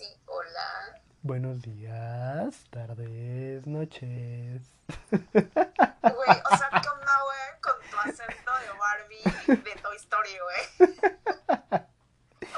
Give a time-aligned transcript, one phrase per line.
[0.00, 0.98] sí, hola.
[1.22, 4.62] Buenos días, tardes, noches.
[5.10, 7.60] Güey, o sea, ¿qué onda, güey?
[7.60, 11.10] Con tu acento de Barbie de Toy Story, güey.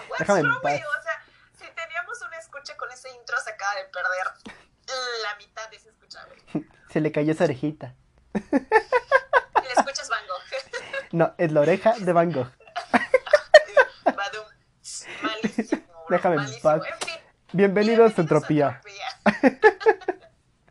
[0.08, 0.80] What's Déjame en paz.
[0.98, 1.24] O sea,
[1.58, 4.26] si teníamos una escucha con ese intro, se acaba de perder
[5.24, 6.66] la mitad de esa escucha, güey.
[6.90, 7.94] Se le cayó esa orejita.
[8.34, 11.08] Y la escuchas Van Gogh.
[11.12, 12.50] No, es la oreja de Van Gogh.
[14.04, 14.46] Badum.
[15.22, 16.62] Malísimo, bro, Déjame en malísimo.
[16.62, 16.82] paz.
[16.86, 17.11] En fin,
[17.54, 18.80] Bienvenidos a bienvenidos Entropía.
[19.24, 19.60] Entropía.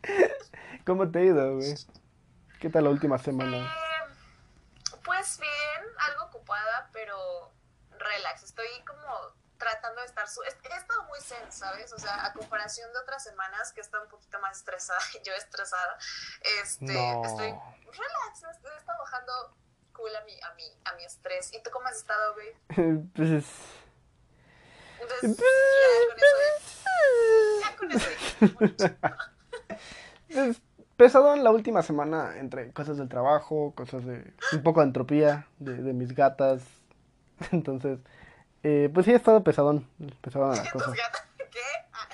[0.84, 1.74] ¿Cómo te ha ido, güey?
[2.60, 3.56] ¿Qué tal la última semana?
[3.56, 7.52] Eh, pues bien, algo ocupada, pero
[7.98, 8.42] relax.
[8.42, 9.06] Estoy como
[9.58, 10.28] tratando de estar...
[10.28, 11.92] Su he estado muy zen, ¿sabes?
[11.92, 15.32] O sea, a comparación de otras semanas que he estado un poquito más estresada, yo
[15.34, 15.96] estresada,
[16.62, 17.24] este, No.
[17.24, 19.32] estoy relax, he he estado bajando
[19.92, 21.52] cool a mi, a mi, a mi estrés.
[21.52, 23.06] ¿Y tú cómo has estado, güey?
[23.14, 23.44] Pues.
[25.02, 25.36] Entonces,
[27.60, 28.08] ya con eso,
[28.40, 28.88] ya con eso
[30.28, 30.54] dije
[30.96, 35.48] pesado en la última semana entre cosas del trabajo, cosas de un poco de entropía
[35.58, 36.62] de, de mis gatas.
[37.50, 37.98] Entonces,
[38.62, 39.88] eh, pues sí, he estado pesadón,
[40.20, 40.92] pesadón la ¿Tus cosa.
[40.94, 41.22] gatas?
[41.50, 41.58] ¿Qué?
[41.92, 42.08] Ah.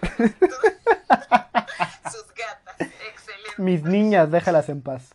[2.12, 3.54] Sus gatas, excelente.
[3.58, 5.10] Mis niñas, déjalas en paz.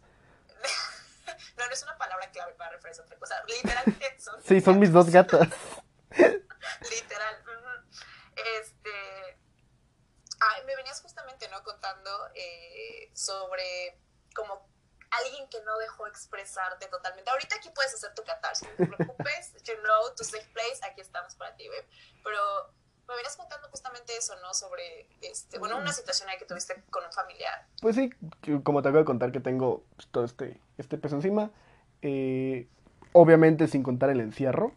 [1.57, 3.35] No, no es una palabra clave para referirse a otra cosa.
[3.47, 4.41] Literalmente son.
[4.43, 5.47] Sí, son mis dos gatas.
[6.09, 7.35] Literal.
[7.45, 7.69] ujú.
[8.59, 8.89] Este.
[10.41, 10.75] Ay, me
[11.61, 13.99] Contando eh, sobre
[14.33, 14.65] como
[15.11, 17.29] alguien que no dejó expresarte totalmente.
[17.29, 19.53] Ahorita aquí puedes hacer tu catarsis, no te preocupes.
[19.65, 21.85] You know, tu safe place, aquí estamos para ti, babe.
[22.23, 22.39] Pero
[23.07, 24.53] me venías contando justamente eso, ¿no?
[24.53, 27.67] Sobre, este, bueno, una situación ahí que tuviste con un familiar.
[27.81, 28.09] Pues sí,
[28.63, 31.51] como te acabo de contar que tengo todo este, este peso encima.
[32.01, 32.67] eh,
[33.15, 34.73] obviamente sin contar el encierro.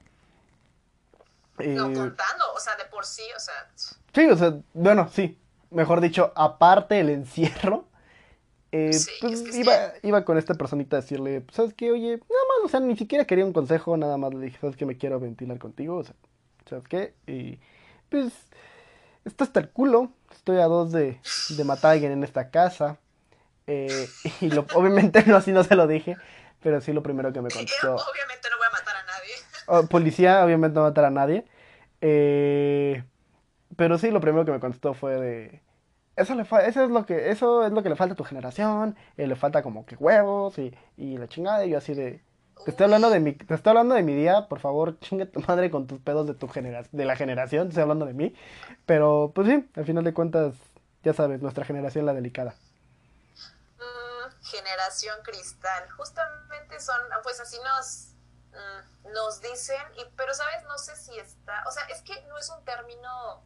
[1.58, 3.70] Eh, No contando, o sea, de por sí, o sea.
[4.12, 5.40] Sí, o sea, bueno, sí.
[5.70, 7.84] Mejor dicho, aparte el encierro,
[8.72, 11.74] eh, Sí, pues es que es iba, iba con esta personita a decirle, pues, ¿sabes
[11.74, 11.92] qué?
[11.92, 14.76] Oye, nada más, o sea, ni siquiera quería un consejo, nada más le dije, ¿sabes
[14.76, 14.86] qué?
[14.86, 16.14] Me quiero ventilar contigo, o sea,
[16.68, 17.14] ¿sabes qué?
[17.26, 17.60] Y
[18.10, 18.32] pues,
[19.24, 22.98] esto está el culo, estoy a dos de, de matar a alguien en esta casa.
[23.66, 24.08] eh,
[24.40, 26.16] y lo, obviamente no, así no se lo dije,
[26.62, 27.94] pero sí lo primero que me contestó.
[27.94, 29.32] Obviamente no voy a matar a nadie.
[29.68, 31.44] Oh, policía, obviamente no va a matar a nadie.
[32.00, 33.02] Eh,
[33.76, 35.60] pero sí, lo primero que me contestó fue de.
[36.16, 38.24] Eso, le fa- eso, es lo que, eso es lo que le falta a tu
[38.24, 38.96] generación.
[39.16, 41.64] eh, le falta como que huevos y, y la chingada.
[41.66, 42.22] Y yo así de.
[42.64, 45.40] Te estoy hablando de mi, te estoy hablando de mi día, por favor, chinga tu
[45.40, 48.34] madre con tus pedos de tu genera, de la generación, estoy hablando de mí.
[48.86, 50.54] Pero pues sí, al final de cuentas,
[51.04, 52.56] ya sabes, nuestra generación la delicada.
[53.78, 55.88] Mm, generación cristal.
[55.96, 58.08] Justamente son, pues así nos,
[58.52, 62.38] mm, nos dicen, y, pero sabes, no sé si está, o sea, es que no
[62.38, 63.44] es un término,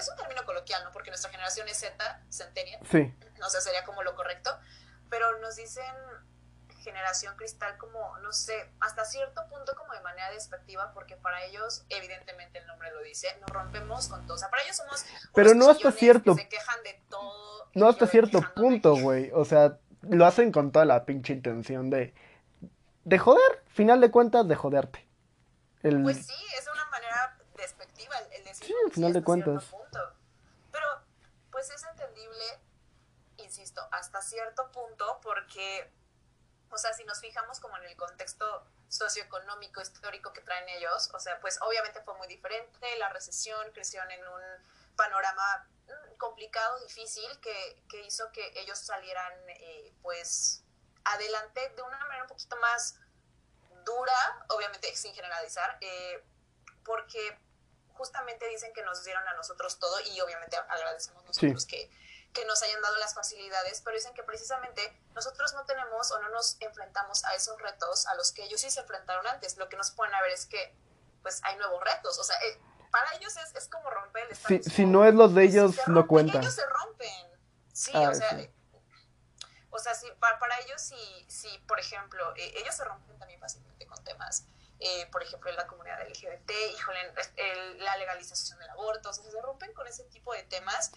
[0.00, 0.92] es un término coloquial, ¿no?
[0.92, 4.50] Porque nuestra generación es Z, centennial, Sí, o sea, sería como lo correcto,
[5.08, 5.84] pero nos dicen
[6.82, 11.84] generación cristal como, no sé, hasta cierto punto como de manera despectiva, porque para ellos,
[11.90, 15.04] evidentemente el nombre lo dice, nos rompemos con todo, o sea, para ellos somos...
[15.34, 17.68] Pero no hasta cierto- Que se quejan de todo.
[17.74, 19.30] no hasta cierto punto, güey.
[19.34, 22.14] O sea, lo hacen con toda la pinche intención de,
[23.04, 25.06] de joder, final de cuentas, de joderte.
[25.82, 26.34] El, Pues sí,
[28.60, 29.64] Sí, "No, al final de cuentas.
[29.64, 30.14] punto".
[30.72, 30.86] Pero,
[31.50, 32.60] pues es entendible,
[33.38, 35.90] insisto, hasta cierto punto, porque,
[36.70, 41.20] o sea, si nos fijamos como en el contexto socioeconómico, histórico que traen ellos, o
[41.20, 44.42] sea, pues obviamente fue muy diferente, la recesión, crecieron en un
[44.96, 50.64] panorama mm, complicado, difícil, que, que hizo que ellos salieran, eh, pues,
[51.04, 52.96] adelante de una manera un poquito más
[53.84, 56.22] dura, obviamente sin generalizar, eh,
[56.84, 57.38] porque
[58.00, 61.90] justamente dicen que nos dieron a nosotros todo y obviamente agradecemos nosotros que,
[62.32, 66.30] que nos hayan dado las facilidades, pero dicen que precisamente nosotros no tenemos o no
[66.30, 69.58] nos enfrentamos a esos retos a los que ellos sí se enfrentaron antes.
[69.58, 70.74] Lo que nos pueden ver es que
[71.20, 72.58] pues hay nuevos retos, o sea, eh,
[72.90, 75.74] para ellos es, es como romper el si, si no es los de Si ellos,
[75.76, 76.38] se no cuenta.
[76.38, 77.28] Ellos se rompen.
[77.74, 78.50] Sí, Ah, o sea, sí.
[79.68, 83.38] o sea, sí, para, para ellos, si, si por ejemplo, eh, ellos se rompen también
[83.38, 84.46] fácilmente con temas,
[84.80, 86.98] eh, por ejemplo, en la comunidad LGBT, híjole,
[87.36, 90.90] el- la legalización del aborto, o sea, se rompen con ese tipo de temas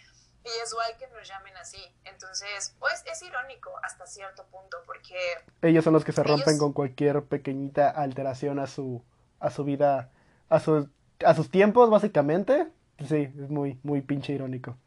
[0.45, 1.83] y es igual que nos llamen así.
[2.05, 5.15] Entonces, pues es irónico hasta cierto punto, porque
[5.61, 9.03] Ellos son los que se rompen Ellos- con cualquier pequeñita alteración a su,
[9.39, 10.09] a su vida,
[10.49, 10.89] a, su,
[11.25, 12.71] a sus tiempos, básicamente.
[13.07, 14.77] Sí, es muy, muy pinche irónico.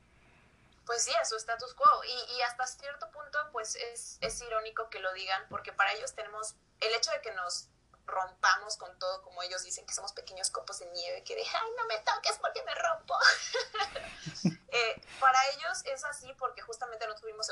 [0.87, 1.85] pues sí, a su status quo.
[2.05, 6.15] Y, y hasta cierto punto, pues es, es irónico que lo digan, porque para ellos
[6.15, 7.69] tenemos el hecho de que nos
[8.07, 11.71] rompamos con todo, como ellos dicen, que somos pequeños copos de nieve, que de, ay,
[11.77, 13.15] no me toques porque me rompo.
[15.97, 17.51] es así porque justamente no tuvimos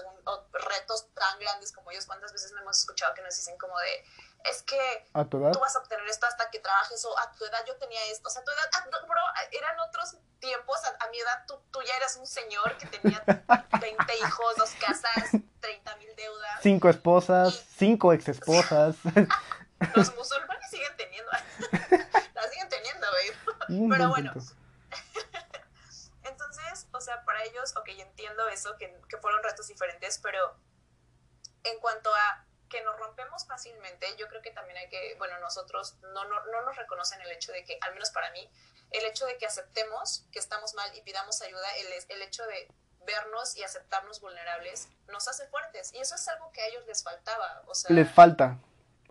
[0.53, 2.07] retos tan grandes como ellos.
[2.07, 4.05] ¿Cuántas veces me hemos escuchado que nos dicen como de,
[4.45, 7.77] es que tú vas a obtener esto hasta que trabajes o a tu edad yo
[7.77, 8.29] tenía esto?
[8.29, 9.21] O sea, tu edad, ah, bro,
[9.53, 10.77] eran otros tiempos.
[11.01, 13.23] A, mi edad tú, tú, ya eras un señor que tenía
[13.81, 15.31] 20 hijos, dos casas,
[15.61, 16.61] 30 mil deudas.
[16.63, 18.97] Cinco esposas, cinco ex esposas.
[19.95, 21.31] Los musulmanes siguen teniendo,
[22.35, 23.89] la siguen teniendo, güey.
[23.91, 24.33] Pero bueno.
[26.25, 30.57] Entonces, o sea, para ellos, ok, entiendo eso, que, que fueron retos diferentes, pero
[31.65, 35.97] en cuanto a que nos rompemos fácilmente, yo creo que también hay que, bueno, nosotros
[36.03, 38.51] no, no, no, nos reconocen el hecho de que, al menos para mí,
[38.91, 42.69] el hecho de que aceptemos que estamos mal y pidamos ayuda, el, el hecho de
[43.05, 45.93] vernos y aceptarnos vulnerables, nos hace fuertes.
[45.93, 47.63] Y eso es algo que a ellos les faltaba.
[47.67, 48.59] O sea, les falta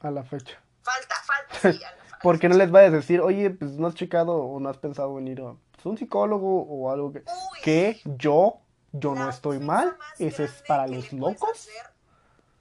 [0.01, 0.59] a la fecha.
[0.83, 1.83] Falta, falta, sí.
[1.83, 4.69] A la, Porque no les vayas a decir, oye, pues no has checado o no
[4.69, 7.24] has pensado en ir a pues, un psicólogo o algo que,
[7.63, 8.59] que yo,
[8.91, 11.69] yo no estoy mal, eso es para los locos.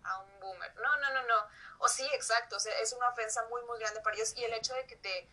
[0.05, 0.75] A un boomer.
[0.77, 1.35] No, no, no, no.
[1.79, 4.53] O sí, exacto, o sea, es una ofensa muy, muy grande para ellos y el
[4.55, 5.29] hecho de que te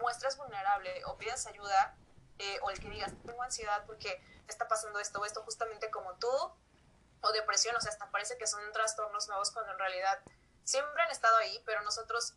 [0.00, 1.94] muestres vulnerable o pidas ayuda
[2.38, 6.14] eh, o el que digas, tengo ansiedad porque está pasando esto o esto justamente como
[6.14, 6.28] tú
[7.20, 10.18] o depresión, o sea, hasta parece que son trastornos nuevos cuando en realidad
[10.64, 12.34] siempre han estado ahí, pero nosotros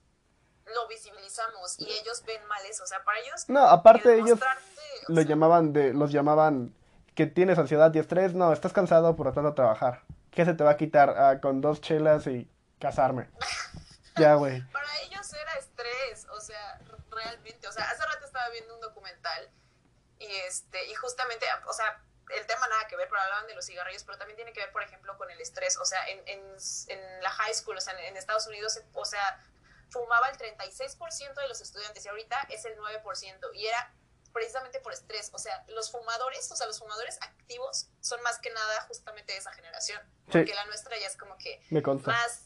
[0.73, 3.45] lo visibilizamos y ellos ven mal eso, o sea, para ellos...
[3.47, 4.39] No, aparte ellos
[5.07, 6.75] lo llamaban de, los llamaban
[7.13, 10.03] que tienes ansiedad y estrés, no, estás cansado por tanto trabajar.
[10.31, 12.49] ¿Qué se te va a quitar ah, con dos chelas y
[12.79, 13.29] casarme?
[14.17, 14.61] ya, güey.
[14.71, 16.79] Para ellos era estrés, o sea,
[17.09, 19.49] realmente, o sea, hace rato estaba viendo un documental
[20.19, 23.65] y este, y justamente, o sea, el tema nada que ver, pero hablaban de los
[23.65, 25.77] cigarrillos, pero también tiene que ver, por ejemplo, con el estrés.
[25.77, 29.43] O sea, en, en, la high school, o sea, en, Estados Unidos, o sea,
[29.89, 33.49] fumaba el 36% de los estudiantes y ahorita es el 9%.
[33.53, 33.93] Y era
[34.33, 35.29] precisamente por estrés.
[35.33, 39.39] O sea, los fumadores, o sea, los fumadores activos son más que nada justamente de
[39.39, 40.01] esa generación.
[40.25, 42.41] Porque la nuestra ya es como que más,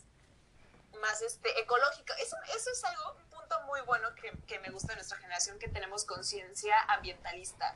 [1.00, 2.14] más este, ecológico.
[2.20, 5.58] Eso, eso es algo, un punto muy bueno que, que me gusta de nuestra generación,
[5.58, 7.76] que tenemos conciencia ambientalista.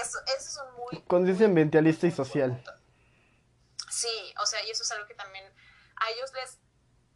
[0.00, 1.02] Eso, eso es muy...
[1.02, 2.62] Conciencia ambientalista y social.
[3.90, 5.44] Sí, o sea, y eso es algo que también
[5.96, 6.58] a ellos les,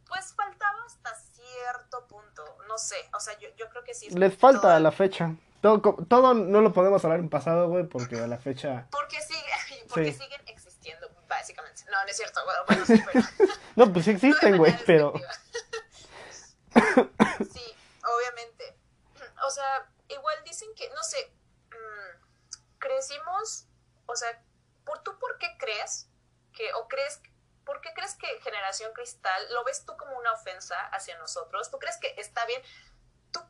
[0.07, 4.09] pues faltaba hasta cierto punto, no sé, o sea, yo, yo creo que sí.
[4.11, 5.35] Les falta a la fecha.
[5.61, 8.87] Todo, todo no lo podemos hablar en pasado, güey, porque a la fecha...
[8.91, 9.43] Porque, sigue,
[9.89, 11.83] porque siguen existiendo, básicamente.
[11.91, 13.25] No, no es cierto, bueno, sí, pero...
[13.75, 15.13] no, pues sí existen, güey, pero...
[16.73, 18.75] sí, obviamente.
[19.41, 21.31] O sea, igual dicen que, no sé,
[22.79, 23.67] crecimos,
[24.05, 24.41] o sea,
[24.85, 26.07] ¿por, ¿tú por qué crees
[26.53, 27.21] que, o crees,
[27.65, 31.69] por qué crees que Generación Cristal lo ves tú como una ofensa hacia nosotros?
[31.69, 32.61] ¿Tú crees que está bien?
[33.31, 33.41] ¿Tú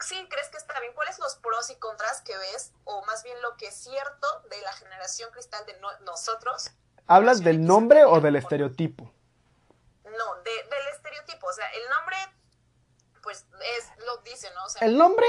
[0.00, 0.92] sí crees que está bien?
[0.94, 2.72] ¿Cuáles los pros y contras que ves?
[2.84, 6.70] O más bien lo que es cierto de la Generación Cristal de nosotros.
[7.06, 9.12] ¿Hablas del nombre o del estereotipo?
[10.04, 11.46] No, del estereotipo.
[11.46, 12.16] O sea, el nombre
[13.22, 13.44] pues
[13.78, 14.64] es lo dice, ¿no?
[14.64, 15.26] O sea, el nombre,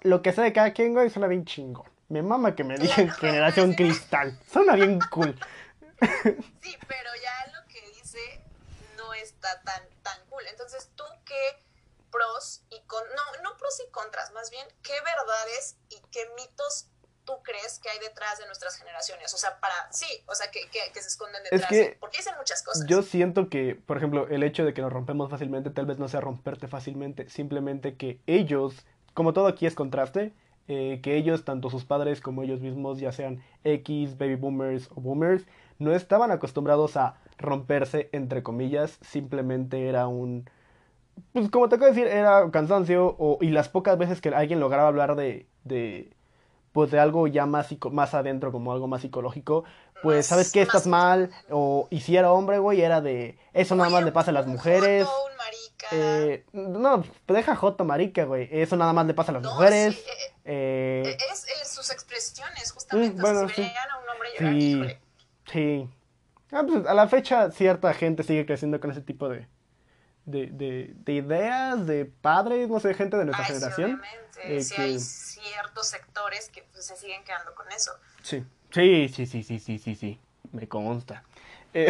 [0.00, 1.88] lo que sea de cada quien, güey, suena bien chingón.
[2.08, 4.38] Me mama que me digan generación cristal.
[4.50, 5.38] Suena bien cool.
[6.62, 8.20] Sí, pero ya lo que dice
[8.96, 10.44] no está tan, tan cool.
[10.48, 11.60] Entonces, ¿tú qué
[12.10, 16.86] pros y con no, no pros y contras, más bien, qué verdades y qué mitos
[17.24, 19.34] tú crees que hay detrás de nuestras generaciones?
[19.34, 21.62] O sea, para, sí, o sea, que, que, se esconden detrás.
[21.62, 22.86] Es que porque dicen muchas cosas.
[22.86, 26.08] Yo siento que, por ejemplo, el hecho de que nos rompemos fácilmente, tal vez no
[26.08, 30.32] sea romperte fácilmente, simplemente que ellos, como todo aquí es contraste,
[30.68, 35.00] eh, que ellos, tanto sus padres como ellos mismos, ya sean X, baby boomers o
[35.00, 35.46] boomers,
[35.78, 40.48] no estaban acostumbrados a romperse, entre comillas, simplemente era un...
[41.32, 44.88] Pues como te acabo de decir, era cansancio, y las pocas veces que alguien lograba
[44.88, 46.10] hablar de, de
[46.72, 49.64] pues de algo ya más, más adentro, como algo más psicológico,
[50.02, 53.90] pues sabes que estás mal, o y si era hombre, güey, era de, eso nada
[53.90, 55.08] más le pasa a las mujeres.
[55.90, 58.48] Eh, no, deja Joto, marica, güey.
[58.50, 59.96] Eso nada más le pasa a las mujeres.
[60.44, 63.20] Eh, eh, es, sus expresiones, justamente.
[63.20, 64.98] bueno, si veían a un hombre llorar,
[65.50, 65.88] sí, sí.
[66.50, 69.46] Ah, pues, a la fecha, cierta gente sigue creciendo con ese tipo de,
[70.30, 74.02] de, de, ideas, de padres, no sé, gente de nuestra generación.
[74.42, 77.92] Eh, sí, hay ciertos sectores que pues, se siguen quedando con eso.
[78.22, 80.20] Sí, sí, sí, sí, sí, sí, sí, sí.
[80.52, 81.24] me consta.
[81.72, 81.86] sí,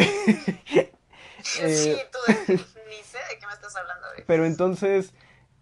[2.11, 4.07] tú ni sé de qué me estás hablando.
[4.25, 5.13] Pero entonces,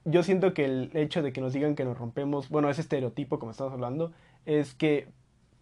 [0.05, 3.39] yo siento que el hecho de que nos digan que nos rompemos, bueno, ese estereotipo
[3.39, 4.13] como estamos hablando,
[4.45, 5.07] es que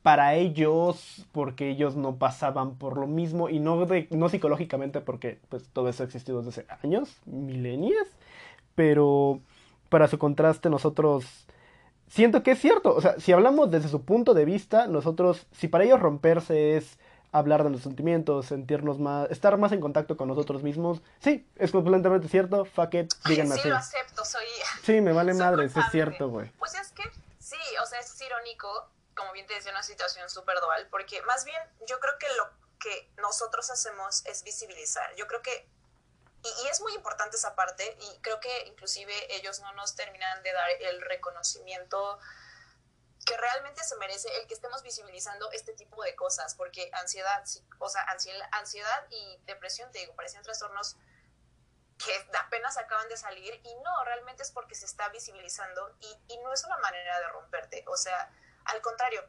[0.06, 5.68] para ellos, porque ellos no pasaban por lo mismo, y no, no psicológicamente, porque pues
[5.74, 8.08] todo eso ha existido desde hace años, milenios,
[8.76, 9.40] pero
[9.90, 11.48] para su contraste nosotros
[12.08, 15.70] siento que es cierto, o sea, si hablamos desde su punto de vista, nosotros, si
[15.70, 17.00] para ellos romperse es
[17.32, 21.02] hablar de nuestros sentimientos, sentirnos más, estar más en contacto con nosotros mismos.
[21.18, 23.70] Sí, es completamente cierto, fuck it, díganme sí, así.
[23.70, 24.46] lo acepto, soy...
[24.84, 26.52] Sí, me vale soy madres, es cierto, güey.
[26.60, 27.02] Pues es que,
[27.40, 28.68] sí, o sea, es irónico,
[29.16, 32.50] como bien te decía, una situación súper dual, porque más bien yo creo que lo
[32.80, 35.16] que nosotros hacemos es visibilizar.
[35.16, 35.68] Yo creo que,
[36.44, 40.44] y, y es muy importante esa parte, y creo que inclusive ellos no nos terminan
[40.44, 42.20] de dar el reconocimiento
[43.26, 47.44] que realmente se merece el que estemos visibilizando este tipo de cosas, porque ansiedad,
[47.80, 48.06] o sea,
[48.52, 50.96] ansiedad y depresión, te digo, parecen trastornos
[51.98, 56.38] que apenas acaban de salir y no, realmente es porque se está visibilizando y, y
[56.40, 58.32] no es una manera de romperte, o sea,
[58.66, 59.28] al contrario.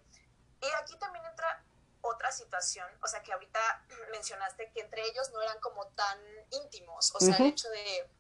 [0.60, 1.64] Y aquí también entra
[2.00, 3.60] otra situación, o sea, que ahorita
[4.12, 6.18] mencionaste que entre ellos no eran como tan
[6.50, 7.44] íntimos, o sea, Ujú.
[7.44, 8.10] el hecho de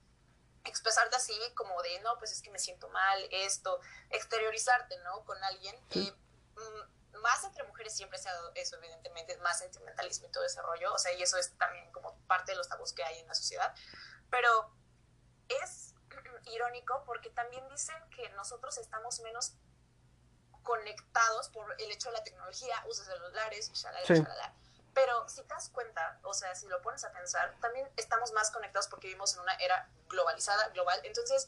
[0.64, 3.80] expresarte así como de, no, pues es que me siento mal, esto,
[4.10, 5.24] exteriorizarte, ¿no?
[5.24, 5.76] Con alguien.
[5.90, 6.08] Sí.
[6.08, 10.44] Eh, mm, más entre mujeres siempre se ha dado eso, evidentemente, más sentimentalismo y todo
[10.44, 13.20] ese rollo, o sea, y eso es también como parte de los tabús que hay
[13.20, 13.74] en la sociedad.
[14.30, 14.70] Pero
[15.48, 15.94] es
[16.52, 19.54] irónico porque también dicen que nosotros estamos menos
[20.66, 24.14] conectados por el hecho de la tecnología, usos celulares, shalala, Sí.
[24.14, 24.52] shalala.
[24.92, 28.50] Pero si te das cuenta, o sea, si lo pones a pensar, también estamos más
[28.50, 31.00] conectados porque vivimos en una era globalizada, global.
[31.04, 31.46] Entonces,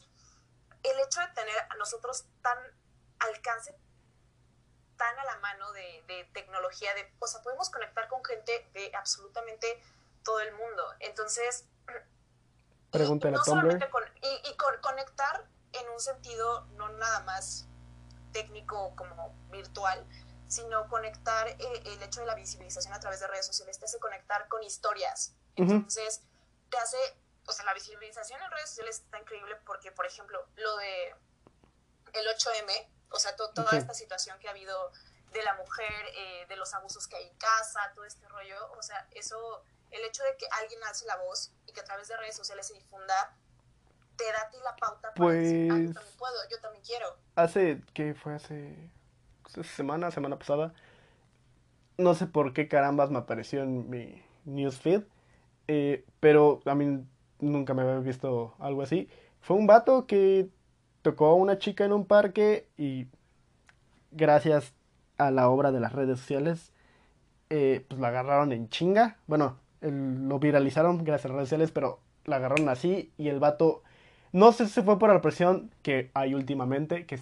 [0.83, 2.57] el hecho de tener a nosotros tan
[3.19, 3.75] alcance,
[4.97, 8.91] tan a la mano de, de tecnología, de, o sea, podemos conectar con gente de
[8.95, 9.81] absolutamente
[10.23, 10.93] todo el mundo.
[10.99, 16.89] Entonces, y Pregúntale a no solamente con, y, y con- conectar en un sentido no
[16.89, 17.67] nada más
[18.31, 20.05] técnico como virtual,
[20.47, 23.99] sino conectar eh, el hecho de la visibilización a través de redes sociales, te hace
[23.99, 25.33] conectar con historias.
[25.71, 26.21] Entonces,
[26.69, 26.97] te hace,
[27.47, 31.15] o sea, la visibilización en redes sociales está increíble porque, por ejemplo, lo de
[32.13, 34.91] el 8M, o sea, to- toda esta situación que ha habido
[35.31, 38.81] de la mujer, eh, de los abusos que hay en casa, todo este rollo, o
[38.81, 42.17] sea, eso, el hecho de que alguien alce la voz y que a través de
[42.17, 43.37] redes sociales se difunda,
[44.19, 46.83] te da a ti la pauta para decir, ah, yo Pues- también puedo, yo también
[46.85, 47.05] quiero.
[47.35, 48.75] Hace, ¿qué fue hace?
[49.45, 50.73] hace semana, semana pasada.
[51.97, 55.03] No sé por qué carambas me apareció en mi newsfeed.
[55.71, 57.05] eh, pero a mí
[57.39, 59.07] nunca me había visto algo así.
[59.39, 60.49] Fue un vato que
[61.03, 63.07] tocó a una chica en un parque y
[64.11, 64.73] gracias
[65.17, 66.71] a la obra de las redes sociales,
[67.51, 69.17] eh, pues la agarraron en chinga.
[69.27, 73.39] Bueno, el- lo viralizaron gracias a las redes sociales, pero la agarraron así y el
[73.39, 73.83] vato,
[74.31, 77.19] no sé si fue por la presión que hay últimamente, que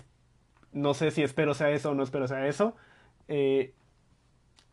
[0.72, 2.76] no sé si espero sea eso o no espero sea eso.
[3.28, 3.74] eh,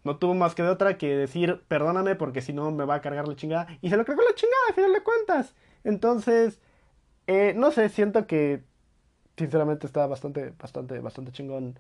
[0.05, 3.01] no tuvo más que de otra que decir perdóname porque si no me va a
[3.01, 3.67] cargar la chingada.
[3.81, 5.55] Y se lo cargó la chingada al final de cuentas.
[5.83, 6.61] Entonces,
[7.27, 8.63] eh, no sé, siento que
[9.39, 11.79] sinceramente está bastante, bastante, bastante chingón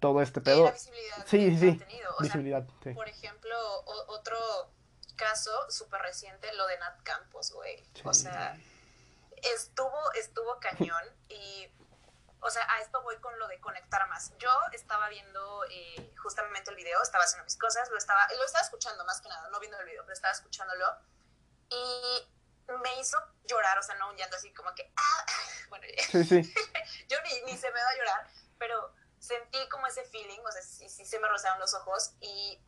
[0.00, 0.64] todo este Y pedo.
[0.64, 2.10] la visibilidad Sí, que sí, tenido.
[2.10, 2.90] O sea, Visibilidad, sí.
[2.90, 3.54] por ejemplo,
[3.86, 4.36] o- otro
[5.14, 7.76] caso súper reciente, lo de Nat Campos, güey.
[8.04, 8.58] O sea,
[9.42, 11.70] estuvo, estuvo cañón y,
[12.40, 14.32] o sea, a esto voy con lo de conectar más.
[14.38, 18.64] Yo estaba viendo eh, justamente el video, estaba haciendo mis cosas, lo estaba, lo estaba
[18.64, 20.86] escuchando más que nada, no viendo el video, pero estaba escuchándolo
[21.70, 22.28] y
[22.82, 25.26] me hizo llorar, o sea, no un llanto así como que, ah,
[25.68, 26.54] bueno, Sí, sí.
[27.08, 30.62] yo ni, ni se me da a llorar, pero sentí como ese feeling, o sea,
[30.62, 32.60] sí, sí se me rozaron los ojos y,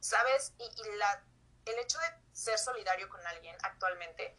[0.00, 0.52] ¿sabes?
[0.58, 1.22] Y, y la,
[1.66, 4.36] el hecho de ser solidario con alguien actualmente,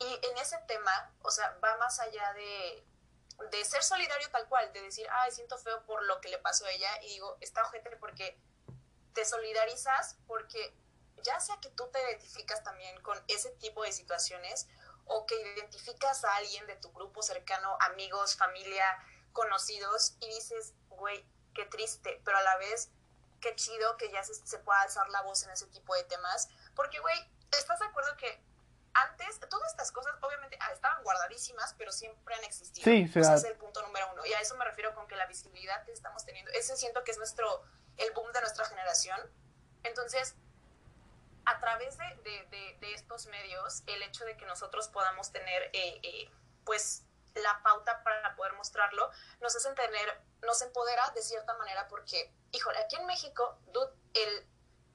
[0.00, 2.82] y en ese tema, o sea, va más allá de,
[3.50, 6.64] de ser solidario tal cual, de decir, ay, siento feo por lo que le pasó
[6.64, 8.40] a ella, y digo, está ojete porque
[9.12, 10.74] te solidarizas, porque
[11.22, 14.68] ya sea que tú te identificas también con ese tipo de situaciones,
[15.04, 18.86] o que identificas a alguien de tu grupo cercano, amigos, familia,
[19.34, 22.90] conocidos, y dices, güey, qué triste, pero a la vez,
[23.42, 26.48] qué chido que ya se, se pueda alzar la voz en ese tipo de temas,
[26.74, 27.18] porque, güey,
[27.50, 28.49] ¿estás de acuerdo que
[28.94, 32.84] antes, todas estas cosas obviamente ah, estaban guardadísimas, pero siempre han existido.
[32.84, 34.24] Sí, sea- sea, es el punto número uno.
[34.26, 37.12] Y a eso me refiero con que la visibilidad que estamos teniendo, ese siento que
[37.12, 37.62] es nuestro,
[37.96, 39.20] el boom de nuestra generación.
[39.84, 40.34] Entonces,
[41.46, 45.62] a través de, de- de- de estos medios, el hecho de que nosotros podamos tener,
[45.72, 46.30] eh, eh,
[46.64, 47.04] pues,
[47.34, 49.08] la pauta para poder mostrarlo,
[49.40, 54.46] nos hacen tener, nos empodera de cierta manera porque, híjole, aquí en México, dude, el,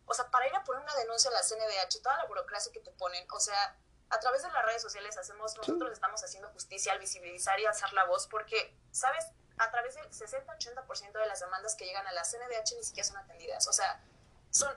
[0.05, 2.81] o sea, para ir a poner una denuncia a la CNDH, toda la burocracia que
[2.81, 3.77] te ponen, o sea,
[4.09, 7.91] a través de las redes sociales hacemos, nosotros estamos haciendo justicia al visibilizar y alzar
[7.93, 9.25] la voz porque, ¿sabes?
[9.57, 13.17] A través del 60-80% de las demandas que llegan a la CNDH ni siquiera son
[13.17, 14.01] atendidas, o sea,
[14.49, 14.71] son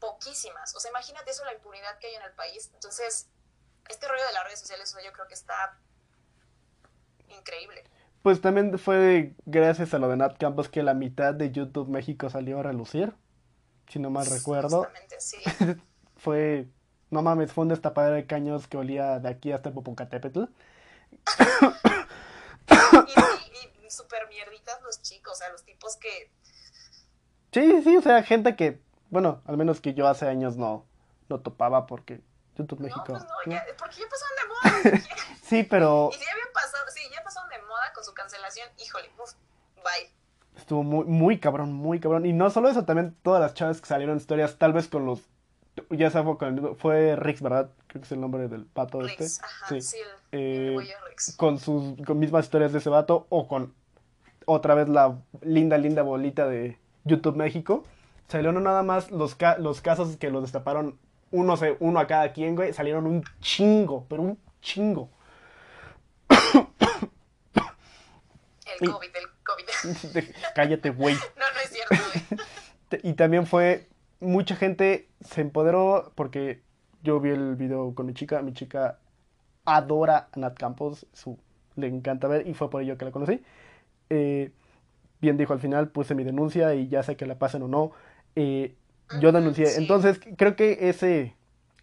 [0.00, 3.28] poquísimas, o sea, imagínate eso, la impunidad que hay en el país, entonces,
[3.88, 5.78] este rollo de las redes sociales, o sea, yo creo que está
[7.28, 7.84] increíble.
[8.22, 12.30] Pues también fue gracias a lo de Nat Campos que la mitad de YouTube México
[12.30, 13.14] salió a relucir.
[13.88, 14.84] si no mal recuerdo.
[14.84, 15.38] Justamente, sí.
[16.16, 16.68] fue,
[17.12, 20.42] no mames, fue un destapadero de caños que olía de aquí hasta Popocatépetl.
[20.42, 20.46] y
[23.12, 26.32] sí, y súper mierditas los chicos, o sea, los tipos que...
[27.52, 30.86] Sí, sí, o sea, gente que, bueno, al menos que yo hace años no,
[31.28, 32.22] no topaba porque
[32.56, 33.04] YouTube México.
[33.08, 33.52] No, pues no, ¿no?
[33.52, 35.04] ya, porque ya pasaron de moda.
[35.42, 38.70] Sí, pero y si ya habían pasado, sí, ya pasaron de moda con su cancelación,
[38.82, 39.34] híjole, uf,
[39.84, 40.10] bye.
[40.56, 42.24] estuvo muy, muy cabrón, muy cabrón.
[42.24, 45.20] Y no solo eso, también todas las chavas que salieron historias, tal vez con los...
[45.90, 46.76] Ya se fue con...
[46.76, 47.70] Fue Rix, ¿verdad?
[47.86, 49.44] Creo que es el nombre del pato Rix, este.
[49.44, 49.80] ajá, Sí.
[49.80, 49.96] sí,
[50.32, 51.34] el, Eh, el Rix.
[51.36, 53.74] con sus con mismas historias de ese vato o con
[54.46, 57.84] otra vez la linda, linda bolita de YouTube México.
[58.28, 60.98] Salieron nada más los, ca- los casos que los destaparon
[61.30, 62.72] uno, uno a cada quien, güey.
[62.72, 65.08] Salieron un chingo, pero un chingo.
[68.80, 70.24] El COVID, el COVID.
[70.54, 71.14] Cállate, güey.
[71.36, 71.94] no, no es cierto,
[72.30, 72.40] güey.
[73.10, 73.88] Y también fue,
[74.22, 76.62] mucha gente se empoderó porque
[77.02, 78.98] yo vi el video con mi chica, mi chica
[79.64, 81.38] adora a Nat Campos, su,
[81.76, 83.42] le encanta ver y fue por ello que la conocí.
[84.10, 84.52] Eh,
[85.20, 87.92] bien dijo al final, puse mi denuncia y ya sé que la pasen o no.
[88.36, 88.74] Eh,
[89.20, 89.82] yo denuncié, sí.
[89.82, 91.34] entonces creo que ese,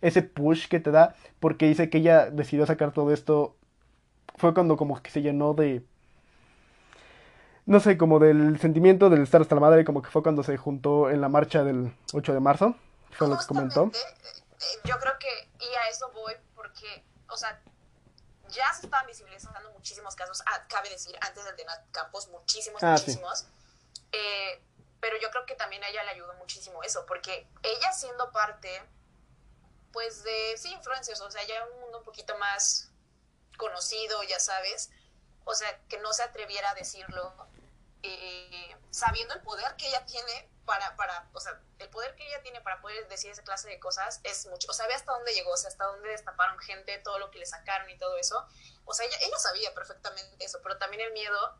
[0.01, 3.55] ese push que te da, porque dice que ella decidió sacar todo esto,
[4.36, 5.84] fue cuando como que se llenó de
[7.69, 10.57] no sé, como del sentimiento del estar hasta la madre, como que fue cuando se
[10.57, 12.75] juntó en la marcha del 8 de marzo,
[13.11, 13.91] fue lo que comentó.
[13.93, 15.27] Eh, yo creo que,
[15.59, 17.61] y a eso voy, porque, o sea,
[18.49, 22.81] ya se estaban visibilizando muchísimos casos, ah, cabe decir, antes del de Nat Campos, muchísimos,
[22.81, 23.03] Ah, sí.
[23.05, 23.45] muchísimos.
[24.13, 24.59] Eh,
[24.99, 28.81] pero yo creo que también a ella le ayudó muchísimo eso, porque ella siendo parte,
[29.93, 32.89] pues, de, sí, influencers, o sea, ya un mundo un poquito más
[33.57, 34.89] conocido, ya sabes,
[35.45, 37.31] o sea, que no se atreviera a decirlo,
[38.03, 42.41] eh, sabiendo el poder que ella tiene para, para, o sea, el poder que ella
[42.41, 45.33] tiene para poder decir esa clase de cosas es mucho, o sea, ve hasta dónde
[45.33, 48.48] llegó, o sea, hasta dónde destaparon gente, todo lo que le sacaron y todo eso,
[48.85, 51.59] o sea, ella, ella sabía perfectamente eso, pero también el miedo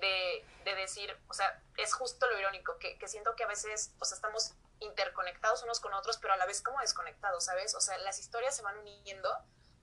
[0.00, 3.92] de, de decir, o sea, es justo lo irónico, que, que siento que a veces,
[4.00, 7.74] o sea, estamos interconectados unos con otros, pero a la vez como desconectados, ¿sabes?
[7.74, 9.30] O sea, las historias se van uniendo,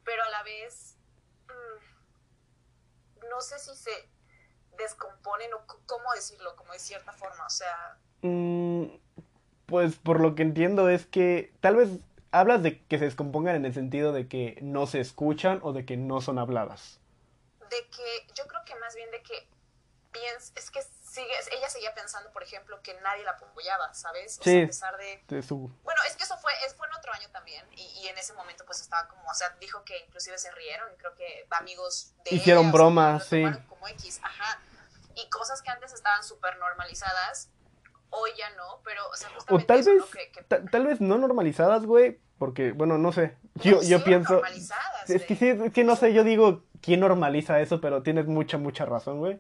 [0.04, 0.96] pero a la vez,
[1.48, 4.10] mm, no sé si se
[4.78, 8.86] descomponen o cómo decirlo, como de cierta forma, o sea, Mm,
[9.68, 11.90] pues por lo que entiendo es que tal vez
[12.32, 15.86] hablas de que se descompongan en el sentido de que no se escuchan o de
[15.86, 17.00] que no son habladas.
[17.70, 19.48] de que yo creo que más bien de que
[20.12, 20.80] piens es que
[21.16, 24.38] sigue, ella seguía pensando, por ejemplo, que nadie la apoyaba, ¿sabes?
[24.40, 24.52] O Sí.
[24.52, 25.24] sea, a pesar de...
[25.28, 25.72] De su...
[25.84, 28.34] Bueno, es que eso fue, es, fue en otro año también, y, y en ese
[28.34, 32.14] momento pues estaba como, o sea, dijo que inclusive se rieron, y creo que amigos
[32.26, 33.44] de Hicieron o bromas, sí.
[33.68, 34.60] como X, ajá,
[35.16, 37.50] y cosas que antes estaban súper normalizadas,
[38.10, 40.08] hoy ya no, pero, o sea, O justamente tal eso, vez, ¿no?
[40.08, 43.38] Que, que ta- tal vez no normalizadas, güey, porque, bueno, no sé.
[43.56, 44.34] Yo, sí yo pienso...
[44.34, 47.80] normalizadas, Es que sí, es que no sé, yo digo, ¿quién normaliza eso?
[47.80, 49.40] Pero tienes mucha, mucha razón, güey.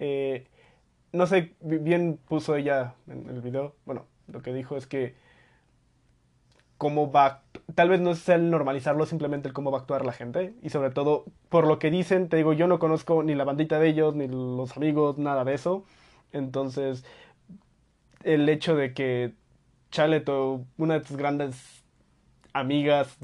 [0.00, 0.48] Eh,
[1.12, 5.14] no sé, bi- bien puso ella en el video, bueno, lo que dijo es que
[6.78, 7.42] cómo va,
[7.74, 10.54] tal vez no es el normalizarlo, simplemente el cómo va a actuar la gente.
[10.62, 13.78] Y sobre todo, por lo que dicen, te digo, yo no conozco ni la bandita
[13.78, 15.84] de ellos, ni los amigos, nada de eso.
[16.32, 17.04] Entonces,
[18.24, 19.34] el hecho de que
[19.90, 21.84] Chalet o una de tus grandes
[22.52, 23.16] amigas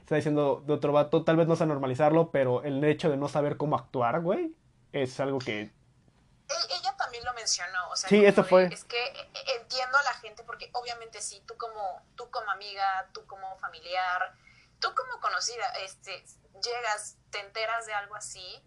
[0.00, 3.28] está diciendo de otro vato, tal vez no sea normalizarlo, pero el hecho de no
[3.28, 4.54] saber cómo actuar, güey,
[4.92, 5.60] es algo que...
[5.62, 5.70] E-
[6.48, 6.91] ella también
[7.24, 8.64] lo mencionó, o sea, Sí, eso de- fue.
[8.72, 13.26] Es que entiendo a la gente porque obviamente sí, tú como tú como amiga, tú
[13.26, 14.34] como familiar,
[14.80, 16.24] tú como conocida, este,
[16.62, 18.62] llegas, te enteras de algo así,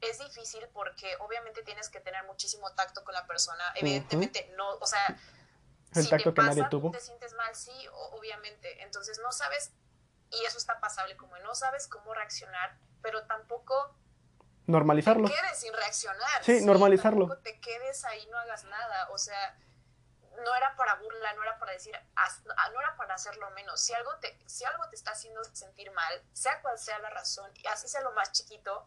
[0.00, 3.72] es difícil porque obviamente tienes que tener muchísimo tacto con la persona.
[3.76, 5.18] Evidentemente no, o sea,
[5.94, 6.90] El si tacto te que nadie pasa, tuvo.
[6.90, 7.72] te sientes mal, sí,
[8.12, 8.82] obviamente.
[8.82, 9.72] Entonces no sabes
[10.30, 13.94] y eso está pasable como no sabes cómo reaccionar, pero tampoco
[14.68, 15.26] Normalizarlo.
[15.28, 16.44] te quedes sin reaccionar.
[16.44, 17.26] Sí, normalizarlo.
[17.26, 19.08] tampoco te quedes ahí, no hagas nada.
[19.10, 19.56] O sea,
[20.44, 22.28] no era para burla, no era para decir, ah,
[22.72, 23.80] no era para hacerlo menos.
[23.80, 27.50] Si algo, te, si algo te está haciendo sentir mal, sea cual sea la razón,
[27.56, 28.86] y así sea lo más chiquito,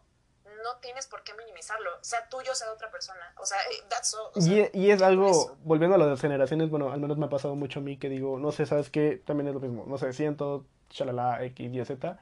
[0.64, 1.90] no tienes por qué minimizarlo.
[2.00, 3.32] Sea tuyo, sea de otra persona.
[3.38, 4.30] O sea, eh, that's all.
[4.34, 5.56] O sea, Y, y es algo, eso.
[5.64, 8.38] volviendo a las generaciones, bueno, al menos me ha pasado mucho a mí que digo,
[8.38, 9.22] no sé, ¿sabes qué?
[9.26, 12.18] También es lo mismo, no sé, siento, chalala, X, Y, Z.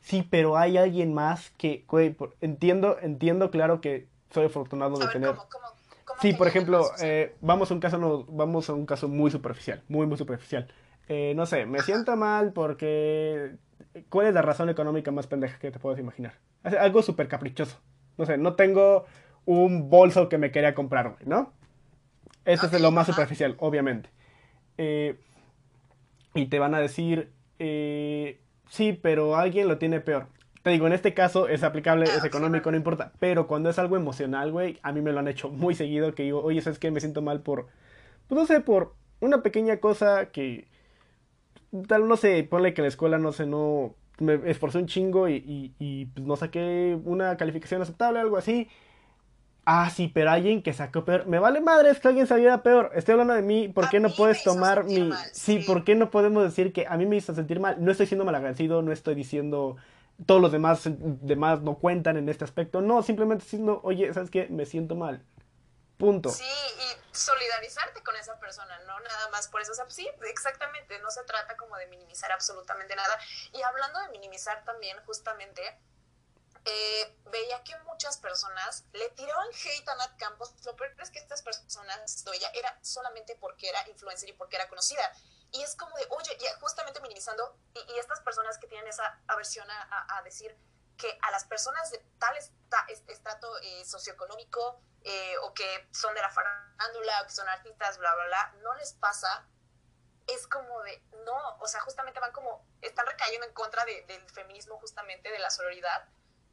[0.00, 4.98] Sí, pero hay alguien más que, güey, por- entiendo, entiendo, claro que soy afortunado a
[5.00, 5.30] de ver, tener...
[5.30, 5.64] ¿cómo, cómo,
[6.04, 9.30] cómo Sí, por ejemplo, eh, vamos a un caso, no, vamos a un caso muy
[9.30, 10.68] superficial, muy, muy superficial.
[11.08, 13.56] Eh, no sé, me siento mal porque...
[14.10, 16.34] ¿Cuál es la razón económica más pendeja que te puedes imaginar?
[16.64, 17.78] Es Algo súper caprichoso.
[18.16, 19.06] No sé, no tengo
[19.44, 21.52] un bolso que me quería comprar, güey, ¿no?
[22.44, 24.10] Este Ok, es lo más superficial, obviamente.
[24.76, 25.18] eh,
[26.34, 30.26] y te van a decir, eh, sí, pero alguien lo tiene peor.
[30.62, 33.12] Te digo, en este caso es aplicable, es económico, no importa.
[33.18, 36.14] Pero cuando es algo emocional, güey, a mí me lo han hecho muy seguido.
[36.14, 36.90] Que digo, oye, ¿sabes qué?
[36.90, 37.68] Me siento mal por,
[38.28, 40.68] pues no sé, por una pequeña cosa que,
[41.86, 45.36] tal, no sé, ponle que la escuela, no sé, no, me esforcé un chingo y,
[45.36, 48.68] y, y pues no saqué una calificación aceptable, algo así.
[49.70, 51.26] Ah, sí, pero alguien que sacó peor.
[51.26, 52.90] Me vale madre, es que alguien saliera peor.
[52.94, 53.68] Estoy hablando de mí.
[53.68, 55.10] ¿Por qué no puedes tomar mi.
[55.34, 57.76] sí, ¿por qué no podemos decir que a mí me hizo sentir mal?
[57.78, 59.76] No estoy siendo malagradecido, no estoy diciendo
[60.24, 62.80] todos los demás, demás no cuentan en este aspecto.
[62.80, 64.48] No, simplemente diciendo, oye, ¿sabes qué?
[64.48, 65.22] Me siento mal.
[65.98, 66.30] Punto.
[66.30, 69.72] Sí, y solidarizarte con esa persona, no nada más por eso.
[69.72, 73.18] O sea, sí, exactamente, no se trata como de minimizar absolutamente nada.
[73.52, 75.60] Y hablando de minimizar también, justamente,
[76.64, 80.54] eh, veía que muchas personas le tiraban hate a Nat Campos.
[80.64, 84.68] Lo peor es que estas personas, ella era solamente porque era influencer y porque era
[84.68, 85.12] conocida.
[85.50, 90.22] Y es como de, oye, justamente minimizando, y, estas personas que tienen esa aversión a,
[90.22, 90.56] decir
[90.96, 92.36] que a las personas de tal
[93.06, 98.14] estrato eh, socioeconómico eh, o que son de la farándula o que son artistas, bla,
[98.14, 99.46] bla, bla, no les pasa,
[100.28, 104.78] es como de, no, o sea, justamente van como, están recayendo en contra del feminismo,
[104.78, 106.06] justamente de la sororidad.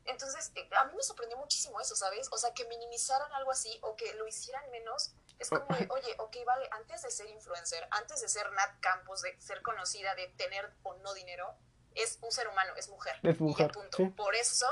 [0.05, 2.29] Entonces, eh, a mí me sorprendió muchísimo eso, ¿sabes?
[2.31, 6.15] O sea, que minimizaran algo así o que lo hicieran menos es como de, oye,
[6.19, 10.27] ok, vale, antes de ser influencer, antes de ser Nat Campos, de ser conocida, de
[10.37, 11.53] tener o no dinero,
[11.93, 13.15] es un ser humano, es mujer.
[13.23, 13.71] Es mujer.
[14.15, 14.67] Por eso,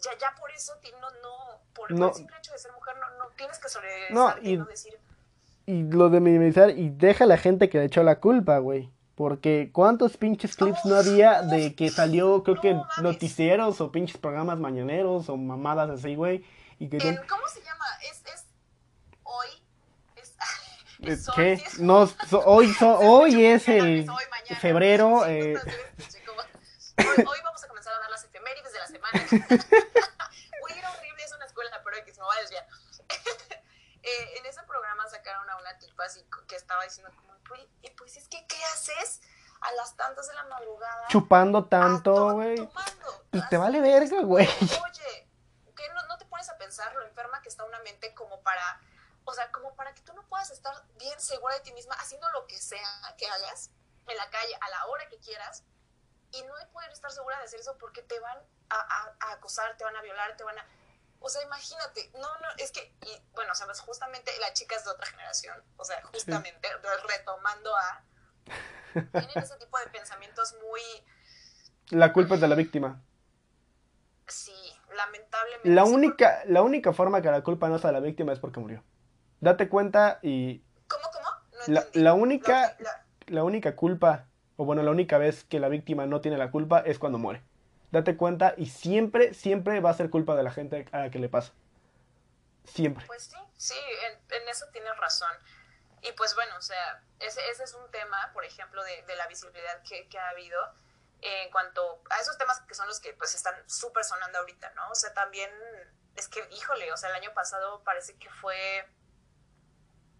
[0.00, 3.30] ya, ya por eso, no, no, por, el simple hecho de ser mujer, no, no
[3.36, 4.98] tienes que sobre no, y, no decir.
[5.66, 8.90] Y lo de minimizar, y deja a la gente que le echó la culpa, güey.
[9.18, 14.60] Porque cuántos pinches clips no había de que salió, creo que noticieros o pinches programas
[14.60, 16.46] mañaneros o mamadas así, güey.
[16.78, 17.84] Y que ¿Cómo se llama?
[18.08, 18.46] Es, es
[19.24, 19.48] hoy
[21.34, 21.60] ¿Qué?
[21.80, 22.08] No,
[22.44, 24.08] hoy, hoy es el
[24.60, 25.26] febrero.
[25.26, 25.56] Eh...
[26.98, 29.26] Hoy, vamos a comenzar a dar las efemérides de la semana.
[30.62, 32.68] Uy, era horrible, es una escuela, pero que se me va a desviar.
[34.00, 38.16] eh, en ese programa sacaron a una tipa así que estaba diciendo como, pues, pues
[38.16, 39.20] es que, ¿qué haces?
[39.60, 41.08] a las tantas de la madrugada.
[41.08, 42.70] Chupando tanto, güey.
[43.32, 44.46] Pues te vale verga, güey.
[44.46, 45.28] Oye,
[45.74, 48.80] que no, no, te pones a pensar lo enferma que está una mente como para
[49.28, 52.30] o sea, como para que tú no puedas estar bien segura de ti misma haciendo
[52.30, 53.70] lo que sea que hagas
[54.06, 55.64] en la calle a la hora que quieras
[56.32, 58.38] y no poder estar segura de hacer eso porque te van
[58.70, 60.66] a, acosar, te van a violar, te van a...
[61.20, 64.84] O sea, imagínate, no, no, es que, y, bueno, o sea, pues justamente las chicas
[64.84, 66.68] de otra generación, o sea, justamente
[67.08, 68.04] retomando a...
[68.92, 70.80] Tienen ese tipo de pensamientos muy...
[71.90, 73.02] La culpa es de la víctima.
[74.26, 74.54] Sí,
[74.94, 75.70] lamentablemente.
[75.70, 78.60] La única, la única forma que la culpa no es de la víctima es porque
[78.60, 78.84] murió.
[79.40, 80.64] Date cuenta y...
[80.86, 81.28] ¿Cómo, cómo?
[81.68, 82.76] No la, única,
[83.26, 83.44] la...
[83.44, 84.26] única culpa,
[84.56, 87.42] o bueno, la única vez que la víctima no tiene la culpa es cuando muere.
[87.90, 91.18] Date cuenta y siempre, siempre va a ser culpa de la gente a la que
[91.18, 91.52] le pasa.
[92.64, 93.06] Siempre.
[93.06, 93.78] Pues sí, sí,
[94.30, 95.32] en, eso tienes razón.
[96.02, 99.26] Y pues bueno, o sea, ese, ese es un tema, por ejemplo, de, de la
[99.26, 100.60] visibilidad que, que, ha habido
[101.20, 104.90] en cuanto a esos temas que son los que pues están súper sonando ahorita, ¿no?
[104.90, 105.50] O sea, también
[106.14, 108.86] es que, híjole, o sea, el año pasado parece que fue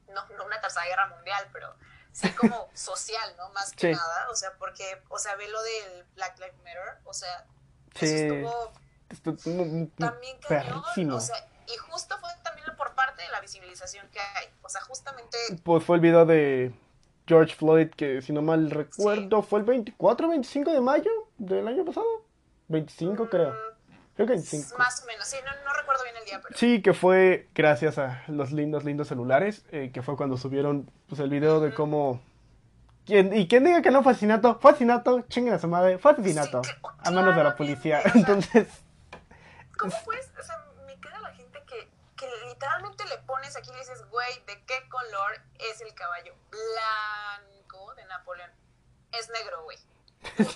[0.08, 1.76] no, no una tercera guerra mundial, pero
[2.12, 3.50] sí como social, ¿no?
[3.50, 7.12] Más que nada, o sea, porque, o sea, ve lo del Black Lives Matter, o
[7.12, 7.46] sea,
[7.94, 8.06] sí.
[8.06, 14.06] eso estuvo, también cañón, o sea, y justo fue también por parte de la visibilización
[14.10, 15.36] que hay, o sea, justamente...
[15.62, 16.72] Pues fue el video de
[17.26, 21.68] George Floyd, que si no mal recuerdo, fue el 24 o 25 de mayo del
[21.68, 22.06] año pasado,
[22.68, 23.50] 25 creo.
[23.50, 23.78] Mm,
[24.16, 24.26] Creo.
[24.26, 24.34] Que
[24.78, 26.58] Más o menos, sí, no, recuerdo bien el día, pero...
[26.58, 31.20] Sí, que fue gracias a los lindos, lindos celulares, eh, que fue cuando subieron pues,
[31.20, 32.20] el video de cómo...
[33.08, 36.62] y quien diga que no fue asesinato, fue asesinato, chinguen a su madre, fue asesinato,
[36.98, 38.68] a manos de la policía, entonces...
[39.78, 40.18] ¿Cómo fue?
[40.18, 44.04] O sea, me queda la gente que, que literalmente le pones aquí y le dices,
[44.10, 46.34] güey, ¿de qué color es el caballo?
[46.50, 48.50] Blanco de Napoleón.
[49.12, 49.78] Es negro, güey.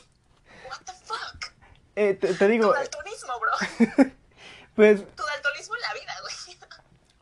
[0.68, 1.52] What the fuck?
[1.94, 2.68] Eh, te, digo.
[2.68, 3.52] Tu daltonismo, bro.
[4.74, 5.00] pues.
[5.14, 6.58] Tu daltonismo en la vida, güey.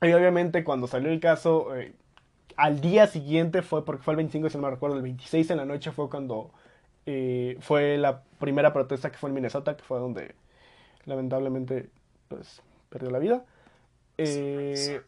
[0.11, 1.95] Y obviamente cuando salió el caso, eh,
[2.61, 5.57] al día siguiente fue, porque fue el 25, si no me recuerdo, el 26 en
[5.57, 6.51] la noche fue cuando
[7.07, 10.35] eh, fue la primera protesta que fue en Minnesota, que fue donde
[11.07, 11.89] lamentablemente
[12.29, 13.45] pues perdió la vida.
[14.19, 15.01] Eh,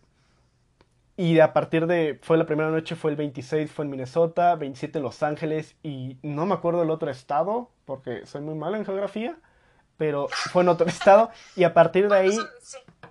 [1.18, 4.98] y a partir de, fue la primera noche, fue el 26, fue en Minnesota, 27
[4.98, 8.86] en Los Ángeles y no me acuerdo el otro estado, porque soy muy malo en
[8.86, 9.36] geografía
[10.02, 12.38] pero fue en otro estado y a partir de ahí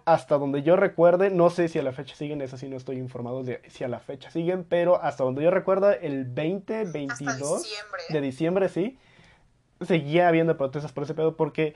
[0.06, 2.98] hasta donde yo recuerde, no sé si a la fecha siguen, eso sí no estoy
[2.98, 7.64] informado de si a la fecha siguen, pero hasta donde yo recuerdo, el 20, 22
[7.64, 8.02] diciembre.
[8.10, 8.98] de diciembre, sí,
[9.82, 11.76] seguía habiendo protestas por ese pedo, porque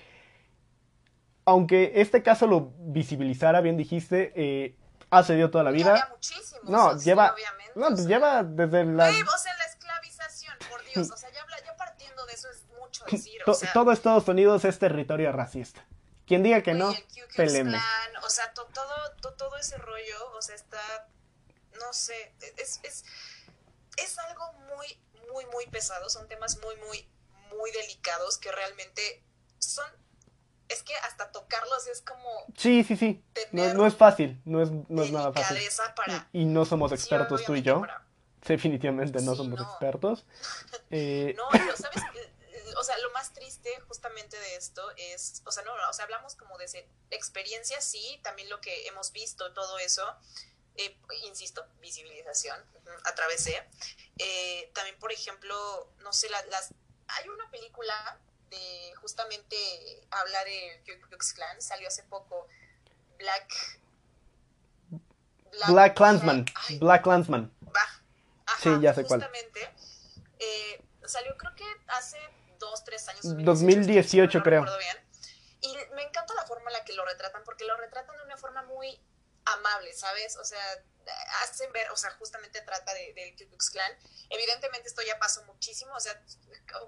[1.45, 4.75] aunque este caso lo visibilizara, bien dijiste, eh,
[5.11, 5.91] ha cedido toda la vida.
[5.91, 8.07] había muchísimos, No, o sea, lleva, obviamente, no, o pues sea.
[8.09, 9.09] lleva desde la...
[9.09, 12.65] O sea, la esclavización, por Dios, o sea, ya, habla- ya partiendo de eso es
[12.79, 15.85] mucho decir, o sea, todo Estados Unidos es territorio racista.
[16.25, 16.95] Quien diga que no,
[17.35, 17.71] peleme.
[17.71, 21.07] Klan, o sea, to- todo, to- todo ese rollo, o sea, está,
[21.79, 23.03] no sé, es, es,
[23.97, 24.87] es algo muy,
[25.31, 27.07] muy, muy pesado, son temas muy, muy,
[27.57, 29.23] muy delicados que realmente
[29.59, 29.85] son,
[30.67, 33.23] es que hasta tocarlos es como Sí, sí, sí.
[33.51, 35.57] No, no es fácil, no es, no es nada fácil.
[35.95, 36.27] para...
[36.33, 37.81] Y no somos sí, expertos tú y yo.
[37.81, 38.01] para-
[38.47, 39.65] Definitivamente no Sí, somos no.
[39.65, 40.25] expertos.
[40.91, 42.03] Eh, No, pero sabes,
[42.77, 46.35] o sea, lo más triste justamente de esto es, o sea, no, o sea, hablamos
[46.35, 50.03] como de ese- experiencia, sí, también lo que hemos visto, todo eso,
[50.75, 52.57] eh, insisto, visibilización
[53.05, 53.63] a través de,
[54.17, 56.73] eh, también, por ejemplo, no sé, la- las,
[57.07, 59.55] hay una película de justamente
[60.11, 62.47] habla de Ku Klux Klan, salió hace poco,
[63.17, 63.79] Black...
[65.67, 66.45] Black Klansman.
[66.67, 67.51] Ay, Black Klansman.
[67.63, 67.81] Va.
[68.45, 69.21] Ajá, Sí, ya sé cuál.
[69.21, 69.73] justamente,
[70.39, 72.17] eh, salió creo que hace
[72.59, 73.21] dos, tres años.
[73.23, 74.61] 2018 no creo.
[74.65, 74.97] recuerdo bien.
[75.61, 78.37] Y me encanta la forma en la que lo retratan, porque lo retratan de una
[78.37, 79.01] forma muy
[79.45, 80.37] amable, ¿sabes?
[80.37, 80.59] O sea,
[81.43, 83.91] hacen ver, o sea, justamente trata de- del Ku Klux Klan.
[84.29, 86.19] Evidentemente esto ya pasó muchísimo, o sea,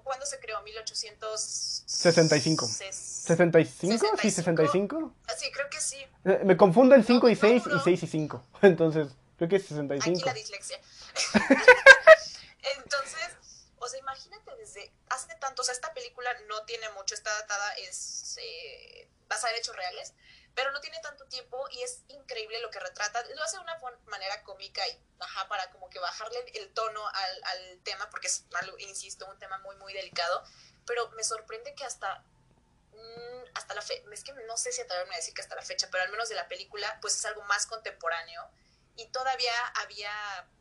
[0.02, 0.60] ¿cuándo se creó?
[0.62, 1.86] 1865.
[1.86, 2.66] 65.
[2.66, 4.18] Ses- ¿65?
[4.20, 5.14] Sí, 65.
[5.28, 6.04] Ah, Sí, creo que sí.
[6.24, 8.44] Eh, Me confundo el 5 y No, 6 no, y 6 y 5.
[8.62, 10.26] Entonces, creo que es Aquí 65.
[10.26, 10.80] la dislexia.
[12.76, 13.28] Entonces,
[13.78, 14.27] o sea, imagínate
[15.10, 19.60] hace tanto, o sea, esta película no tiene mucho, está datada, es eh, basada en
[19.60, 20.14] hechos reales,
[20.54, 23.22] pero no tiene tanto tiempo y es increíble lo que retrata.
[23.34, 27.44] Lo hace de una manera cómica y, ajá, para como que bajarle el tono al,
[27.44, 28.44] al tema, porque es,
[28.78, 30.42] insisto, un tema muy, muy delicado,
[30.84, 32.24] pero me sorprende que hasta
[32.92, 35.62] mm, hasta la fecha, es que no sé si atreverme a decir que hasta la
[35.62, 38.50] fecha, pero al menos de la película, pues es algo más contemporáneo
[38.96, 40.10] y todavía había,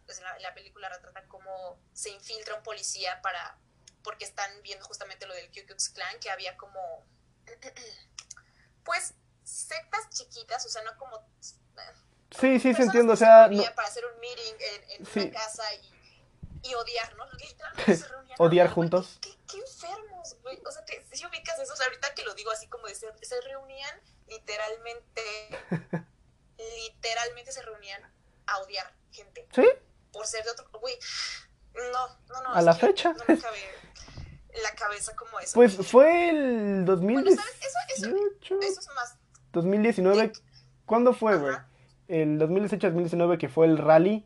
[0.06, 3.58] pues la, la película retratan cómo se infiltra un policía para,
[4.04, 7.06] porque están viendo justamente lo del Ku Klux Klan, que había como,
[8.84, 11.26] pues, sectas chiquitas, o sea, no como...
[12.40, 13.14] Sí, sí, se entiende.
[13.14, 15.20] O sea, no- para hacer un meeting en, en Sí.
[15.22, 15.94] una casa y,
[16.64, 17.26] y odiar, ¿no?
[17.34, 19.18] Literalmente se reunían Odiar juntos.
[19.22, 20.62] ¿Qué, qué enfermos, güey.
[20.68, 22.96] O sea, te, si ubicas eso, o sea, ahorita que lo digo así como de
[22.96, 25.22] se, se reunían literalmente,
[26.58, 28.02] literalmente se reunían
[28.46, 29.66] a odiar gente sí,
[30.12, 30.98] por ser de otro, güey.
[31.78, 32.54] No, no, no.
[32.56, 33.14] A la que fecha.
[33.14, 33.58] No me cabe
[34.64, 35.52] la cabeza como eso.
[35.54, 37.38] pues fue el Bueno, ¿sabes?
[37.38, 39.18] Eso, eso, 2018, eso es más.
[39.54, 40.32] 2019.
[40.86, 41.56] ¿Cuándo fue, güey?
[42.08, 44.26] El 2018-2019 que fue el rally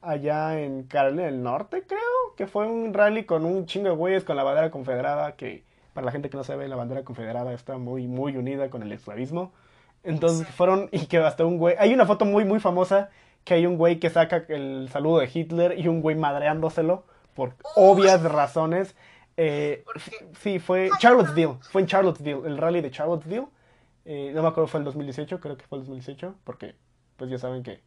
[0.00, 2.00] allá en Carolina del Norte, creo.
[2.36, 5.36] Que fue un rally con un chingo de güeyes con la bandera confederada.
[5.36, 8.82] Que para la gente que no sabe, la bandera confederada está muy, muy unida con
[8.82, 9.52] el esclavismo.
[10.02, 10.52] Entonces Sí.
[10.54, 11.76] fueron y que hasta un güey.
[11.78, 13.10] Hay una foto muy, muy famosa
[13.44, 17.04] que hay un güey que saca el saludo de Hitler y un güey madreándoselo
[17.34, 18.94] por obvias razones.
[19.36, 19.84] Eh,
[20.40, 21.58] sí, fue Charlottesville.
[21.62, 23.46] Fue en Charlottesville, el rally de Charlottesville.
[24.04, 26.74] Eh, no me acuerdo, fue el 2018, creo que fue el 2018, porque
[27.16, 27.80] pues ya saben que,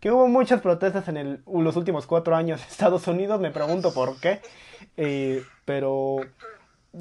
[0.00, 3.92] que hubo muchas protestas en el, los últimos cuatro años en Estados Unidos, me pregunto
[3.94, 4.40] por qué.
[4.96, 6.16] Eh, pero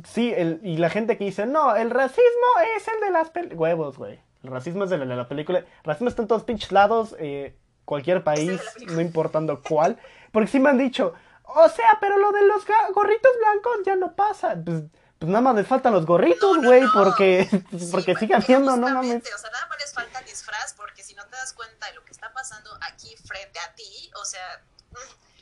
[0.05, 3.97] sí, el, y la gente que dice, no, el racismo es el de las huevos,
[3.97, 4.19] güey.
[4.43, 5.59] El racismo es el de la película.
[5.59, 9.99] El racismo está en todos pinches lados, eh, cualquier país, no importando cuál.
[10.31, 14.15] Porque sí me han dicho, o sea, pero lo de los gorritos blancos ya no
[14.15, 14.55] pasa.
[14.63, 14.83] Pues,
[15.19, 16.91] pues nada más les faltan los gorritos, No, no, güey, no.
[16.93, 17.47] porque,
[17.91, 19.23] porque güey, sigue habiendo, no mames.
[19.23, 22.03] O sea, nada más les falta disfraz porque si no te das cuenta de lo
[22.03, 24.61] que está pasando aquí frente a ti, o sea.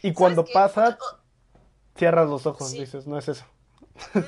[0.03, 1.19] Y cuando pasa, O-
[1.97, 2.79] cierras los ojos, Sí.
[2.79, 3.45] dices, no es eso.
[4.13, 4.19] Mm,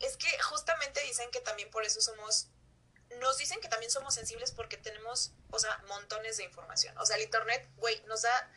[0.00, 2.48] es que justamente dicen que también por eso somos,
[3.22, 6.96] nos dicen que también somos sensibles porque tenemos, o sea, montones de información.
[6.98, 8.52] O sea, el Internet, güey, nos da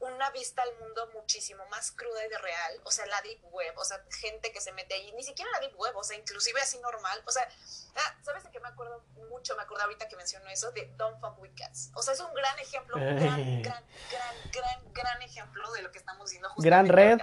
[0.00, 2.80] una vista al mundo muchísimo más cruda y de real.
[2.84, 5.60] O sea, la Deep Web, o sea, gente que se mete ahí, ni siquiera la
[5.60, 7.22] Deep Web, o sea, inclusive así normal.
[7.26, 7.48] O sea,
[7.96, 9.56] ah, ¿sabes de qué me acuerdo mucho?
[9.56, 11.90] Me acuerdo ahorita que mencionó eso, de Don't Fuck With Cats.
[11.94, 15.90] O sea, es un gran ejemplo, un gran, gran, gran, gran, gran ejemplo de lo
[15.90, 17.18] que estamos diciendo Gran red,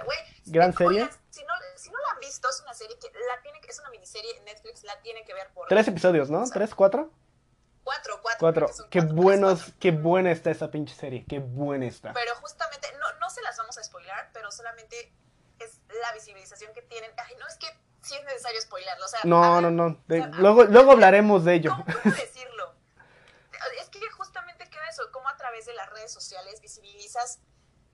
[0.46, 1.08] gran serie.
[1.30, 3.78] si no, si no la han visto, es una serie que la tiene que, es
[3.78, 6.44] una miniserie en Netflix, la tiene que ver por Tres episodios, ¿no?
[6.50, 7.10] ¿Tres, cuatro?
[7.86, 8.66] Cuatro, cuatro, Cuatro.
[8.66, 9.74] que Qué cuatro, buenos, cuatro.
[9.80, 12.12] qué buena está esa pinche serie, qué buena está.
[12.12, 15.12] Pero justamente, no, no se las vamos a spoilar, pero solamente
[15.60, 17.10] es la visibilización que tienen.
[17.16, 17.66] Ay, no es que
[18.02, 20.02] sí es necesario spoilarlo, o sea, No, ver, no, no.
[20.08, 21.70] de- o sea, luego, luego hablaremos de ello.
[21.70, 22.74] ¿Cómo, cómo decirlo?
[24.90, 27.40] eso, cómo a través de las redes sociales visibilizas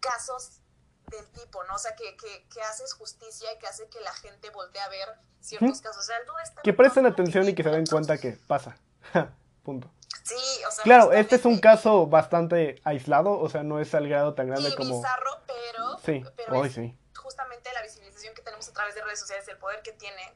[0.01, 0.61] casos
[1.09, 1.75] del tipo, ¿no?
[1.75, 4.89] O sea, que, que, que haces justicia y que hace que la gente voltee a
[4.89, 5.09] ver
[5.41, 6.03] ciertos casos.
[6.03, 8.77] O sea, tú estás Que presten atención y que se den cuenta que pasa.
[9.63, 9.91] Punto.
[10.25, 10.35] Sí,
[10.67, 14.35] o sea, Claro, este es un caso bastante aislado, o sea, no es al grado
[14.35, 14.97] tan grande y como...
[14.99, 16.97] bizarro, pero, Sí, pero hoy es sí.
[17.17, 20.33] justamente la visibilización que tenemos a través de redes sociales, el poder que tiene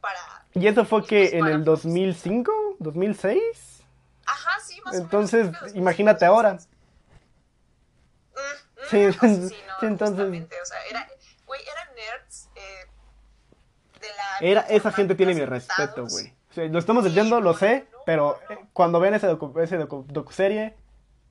[0.00, 0.44] para...
[0.54, 2.52] ¿Y eso fue que pues en el 2005?
[2.80, 3.40] ¿2006?
[4.26, 5.72] Ajá, sí, más Entonces, o menos.
[5.72, 6.54] que imagínate ahora.
[6.54, 9.48] Mm, mm, Sí, o sea, sí, no,
[9.80, 11.08] sí, entonces- o sea, era,
[11.46, 12.86] güey, eran nerds eh,
[14.00, 14.38] de la...
[14.40, 16.34] Era, esa gente tiene mi respeto, güey.
[16.50, 18.38] O sea, lo estamos desviando, lo sé, pero
[18.72, 20.76] cuando ven ese, docu ese docu- docuserie,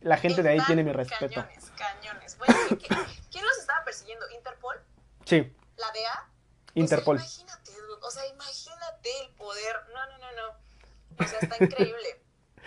[0.01, 1.35] la gente de ahí tiene mi respeto.
[1.41, 2.37] Cañones, cañones.
[2.37, 2.95] Güey, ¿qué-
[3.31, 4.29] ¿quién los estaba persiguiendo?
[4.31, 4.81] ¿Interpol?
[5.25, 6.27] Sí, ¿La DEA?
[6.75, 7.17] Interpol.
[7.17, 9.75] O sea, imagínate, o sea, imagínate el poder.
[9.93, 11.25] No, no, no, no.
[11.25, 12.21] O sea, está increíble.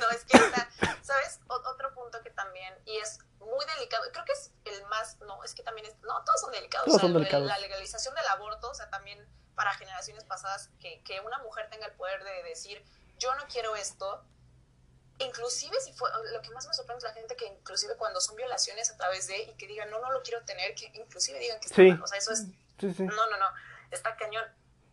[0.00, 0.68] no, es que está,
[1.02, 1.40] ¿sabes?
[1.48, 5.42] O- otro punto que también, y es muy delicado, creo que es el más, no,
[5.44, 6.86] es que también es, no, todos son delicados.
[6.86, 7.46] Todos o sea, son delicados.
[7.46, 9.18] La legalización del aborto, o sea, también
[9.54, 12.84] para generaciones pasadas, que, que una mujer tenga el poder de decir,
[13.18, 14.24] yo no quiero esto,
[15.18, 18.36] inclusive si fue, lo que más me sorprende es la gente que inclusive cuando son
[18.36, 21.58] violaciones a través de, y que digan, no, no lo quiero tener, que inclusive digan
[21.60, 21.88] que está Sí.
[21.90, 22.46] mal, o sea, eso es
[22.80, 23.02] sí, sí.
[23.04, 23.46] no, no, no,
[23.90, 24.44] está cañón.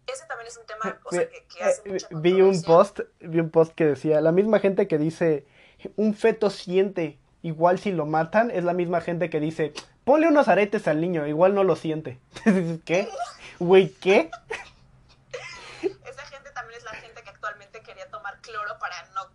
[0.07, 2.61] Ese también es un tema, o Vi- sea, que, que hace eh, mucha vi un
[2.63, 5.47] post, vi un post que decía, la misma gente que dice,
[5.95, 10.47] un feto siente, igual si lo matan, es la misma gente que dice, ponle unos
[10.47, 12.19] aretes al niño, igual no lo siente.
[12.85, 13.07] ¿Qué?
[13.59, 14.31] Güey, ¿qué?
[16.03, 19.29] Esa gente también es la gente que actualmente quería tomar cloro para no.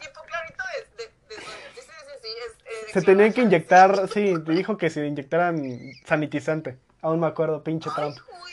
[0.00, 0.64] Hipoclorito
[0.96, 1.68] de, de, de sodio.
[1.74, 4.90] Sí, sí, sí, sí, es, eh, de Se tenían que inyectar, sí, te dijo que
[4.90, 5.62] se inyectaran
[6.06, 6.78] sanitizante.
[7.02, 8.18] Aún me acuerdo, pinche Ay, Trump.
[8.42, 8.52] uy,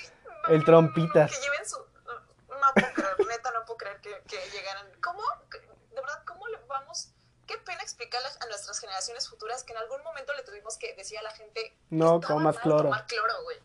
[0.49, 1.31] El Trompitas.
[1.31, 1.77] Que lleven su...
[1.77, 4.87] No puedo creer, neta, no puedo creer que, que llegaran...
[5.01, 5.21] ¿Cómo?
[5.51, 7.09] De verdad, ¿cómo le vamos...?
[7.45, 11.17] Qué pena explicarle a nuestras generaciones futuras que en algún momento le tuvimos que decir
[11.17, 11.77] a la gente...
[11.89, 12.83] No comas mal cloro.
[12.83, 13.57] Tomar cloro, güey.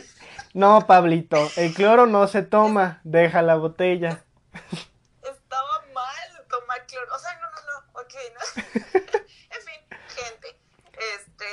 [0.56, 4.24] No, Pablito, el cloro no se toma, deja la botella.
[5.22, 7.14] estaba mal tomar cloro.
[7.14, 8.40] O sea, no, no, no, ok, ¿no?
[8.94, 10.58] en fin, gente,
[11.14, 11.44] este,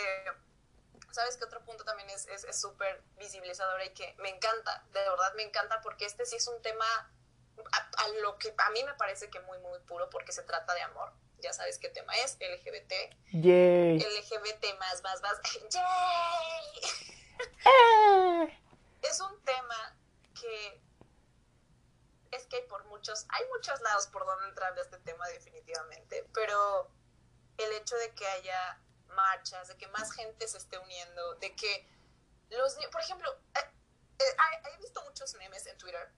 [1.11, 5.01] ¿sabes qué otro punto también es es es súper visibilizador y que me encanta, de
[5.01, 6.85] verdad me encanta porque este sí es un tema
[7.73, 10.73] a, a lo que a mí me parece que muy, muy puro porque se trata
[10.75, 11.11] de amor.
[11.39, 12.93] Ya sabes qué tema es, LGBT,
[13.33, 13.99] Yay.
[13.99, 15.41] LGBT más, más, más,
[17.65, 18.62] ¡yay!
[19.03, 19.95] Es un tema
[20.39, 20.81] que
[22.31, 26.27] es que hay por muchos, hay muchos lados por donde entrar de este tema definitivamente,
[26.33, 26.89] pero
[27.57, 31.87] el hecho de que haya marchas, de que más gente se esté uniendo, de que
[32.49, 33.59] los, por ejemplo, eh,
[34.19, 34.23] eh,
[34.63, 36.11] he- he visto muchos memes en Twitter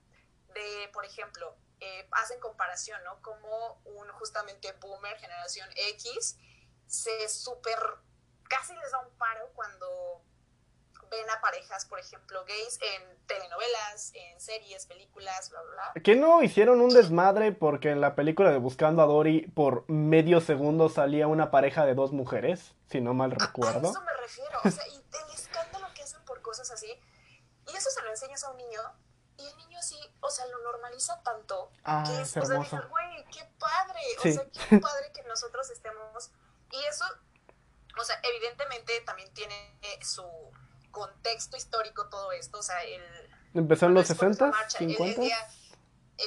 [0.54, 3.20] de, por ejemplo, eh, hacen comparación, ¿no?
[3.20, 6.38] Como un justamente boomer, generación X,
[6.86, 7.78] se súper,
[8.48, 10.24] casi les da un paro cuando
[11.10, 16.02] ven a parejas, por ejemplo, gays en telenovelas, en series, películas, bla, bla, bla.
[16.02, 20.40] ¿Qué no hicieron un desmadre porque en la película de Buscando a Dory por medio
[20.40, 23.90] segundo salía una pareja de dos mujeres, si no mal A recuerdo?
[23.90, 26.88] eso me refiero, o sea, y el escándalo que hacen por cosas así,
[27.72, 28.80] y eso se lo enseñas a un niño,
[29.38, 32.54] y el niño sí, o sea, lo normaliza tanto, Ah, que es es, o sea,
[32.54, 32.76] hermoso.
[32.76, 34.30] dices, güey, qué padre, Sí.
[34.30, 36.30] o sea, qué padre que nosotros estemos,
[36.72, 37.04] y eso,
[37.98, 40.22] o sea, evidentemente también tiene eh, su
[40.96, 43.02] contexto histórico todo esto, o sea, el...
[43.52, 45.20] ¿Empezó en los cuando es por esa 60, marcha, el- el 50?
[45.20, 45.48] día,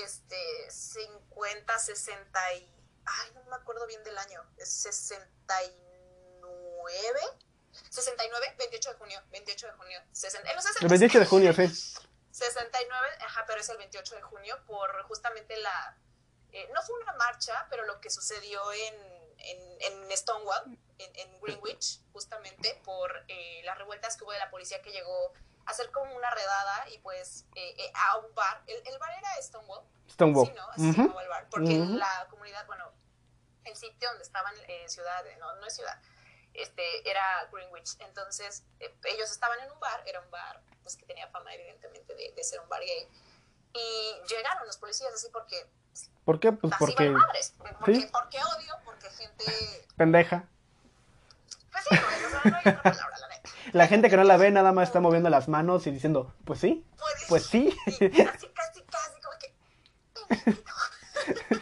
[0.06, 2.76] este, 50, 60 y...
[3.06, 4.44] Ay, no me acuerdo bien del año.
[4.58, 7.20] Es 69.
[7.90, 10.86] 69, 28 de junio, 28 de junio, 60, en los 60.
[10.86, 11.68] El 28 de junio, sí.
[12.32, 15.98] 69, ajá, pero es el 28 de junio por justamente la...
[16.52, 18.96] eh, no fue una marcha, pero lo que sucedió en,
[19.38, 19.80] en,
[20.10, 24.82] en Stonewall, en, en Greenwich, justamente por eh, las revueltas que hubo de la policía
[24.82, 25.34] que llegó
[25.66, 28.62] a hacer como una redada y pues eh, eh, a un bar.
[28.68, 30.48] El, el bar era Stonewall, Stonewall.
[30.48, 30.70] Sí, ¿no?
[30.72, 31.02] Así se Ujú.
[31.02, 31.48] llamaba el bar.
[31.50, 31.94] Porque Ujú.
[31.98, 32.92] la comunidad, bueno,
[33.64, 36.00] el sitio donde estaban, eh, ciudad, no, no es ciudad,
[36.54, 37.96] este, era Greenwich.
[38.00, 42.14] Entonces, eh, ellos estaban en un bar, era un bar, pues que tenía fama, evidentemente,
[42.16, 43.08] de, de ser un bar gay.
[43.74, 45.70] Y llegaron los policías así porque,
[46.26, 46.52] ¿Por qué?
[46.52, 47.54] Pues porque madres.
[47.58, 48.10] Porque, sí.
[48.12, 49.46] porque odio, porque gente.
[49.98, 50.48] pendeja.
[51.72, 53.50] Pues sí, güey, o sea, no hay otra palabra, la neta.
[53.74, 56.60] La gente que no la ve nada más está moviendo las manos y diciendo, pues
[56.60, 57.76] sí, Puedes- pues sí.
[57.86, 58.10] casi,
[58.50, 59.54] casi, casi, como que.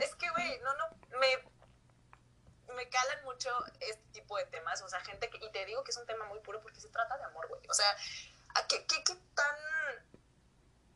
[0.00, 0.84] es que, güey, no, no,
[1.18, 3.50] me, me calan mucho
[3.80, 6.24] este tipo de temas, o sea, gente que, y te digo que es un tema
[6.26, 7.90] muy puro porque se trata de amor, güey, o sea,
[8.54, 9.56] ¿a qué, qué, qué tan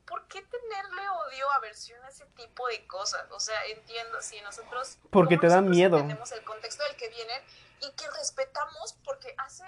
[0.06, 3.30] ¿por qué tenerle odio, aversión a ese tipo de cosas?
[3.30, 4.98] O sea, entiendo, si nosotros...
[5.10, 5.96] Porque te dan miedo.
[5.96, 7.42] Entendemos el contexto del que vienen
[7.80, 9.64] y que respetamos porque hace,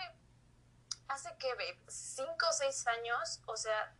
[1.08, 3.94] hace que, cinco o seis años, o sea,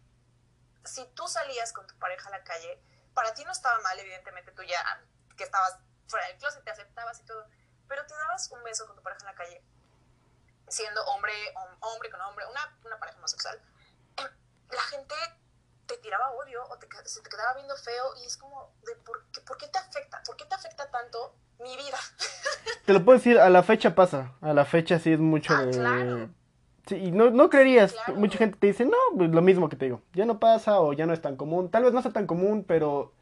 [0.85, 2.81] si tú salías con tu pareja a la calle,
[3.15, 4.79] para ti no estaba mal, evidentemente, tú ya
[5.37, 7.47] que estabas fuera del closet, te aceptabas y todo,
[7.89, 9.63] pero te dabas un beso con tu pareja en la calle,
[10.69, 11.33] siendo hombre,
[11.81, 13.61] hombre con hombre, una, una pareja homosexual,
[14.71, 15.15] la gente
[15.87, 19.25] te tiraba odio o te, se te quedaba viendo feo y es como, de por,
[19.33, 20.23] qué, ¿por qué te afecta?
[20.25, 21.99] ¿Por qué te afecta tanto mi vida?
[22.85, 25.65] Te lo puedo decir, a la fecha pasa, a la fecha sí es mucho ah,
[25.65, 25.73] de...
[25.73, 26.31] Claro.
[26.87, 29.87] Sí, y no, no creerías, mucha gente te dice, no, pues lo mismo que te
[29.87, 32.29] digo, ya no pasa o ya no es tan común, tal vez no sea tan
[32.29, 33.13] común, pero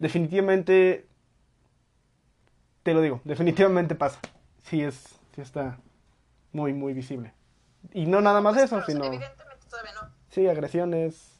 [0.00, 1.06] definitivamente,
[2.82, 4.18] te lo digo, definitivamente pasa,
[4.62, 4.96] sí es,
[5.32, 5.78] sí está
[6.50, 7.32] muy, muy visible.
[7.92, 9.04] Y no nada más eso, sino...
[9.04, 10.10] Evidentemente todavía no.
[10.30, 11.37] Sí, agresiones,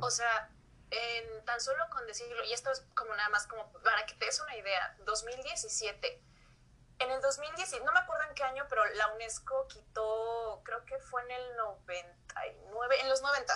[0.00, 0.50] o sea,
[0.90, 4.26] en, tan solo con decirlo, y esto es como nada más como para que te
[4.26, 6.22] des una idea, 2017.
[7.00, 10.98] En el 2017, no me acuerdo en qué año, pero la UNESCO quitó, creo que
[10.98, 13.54] fue en el 99, en los 90.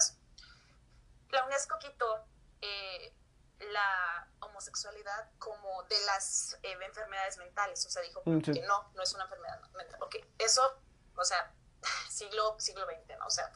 [1.31, 2.25] La UNESCO quitó
[2.61, 3.15] eh,
[3.61, 7.85] la homosexualidad como de las eh, enfermedades mentales.
[7.87, 9.99] O sea, dijo mm, que no, no es una enfermedad mental.
[9.99, 10.81] Porque eso,
[11.17, 11.53] o sea,
[12.11, 13.27] siglo, siglo XX, ¿no?
[13.27, 13.53] O sea,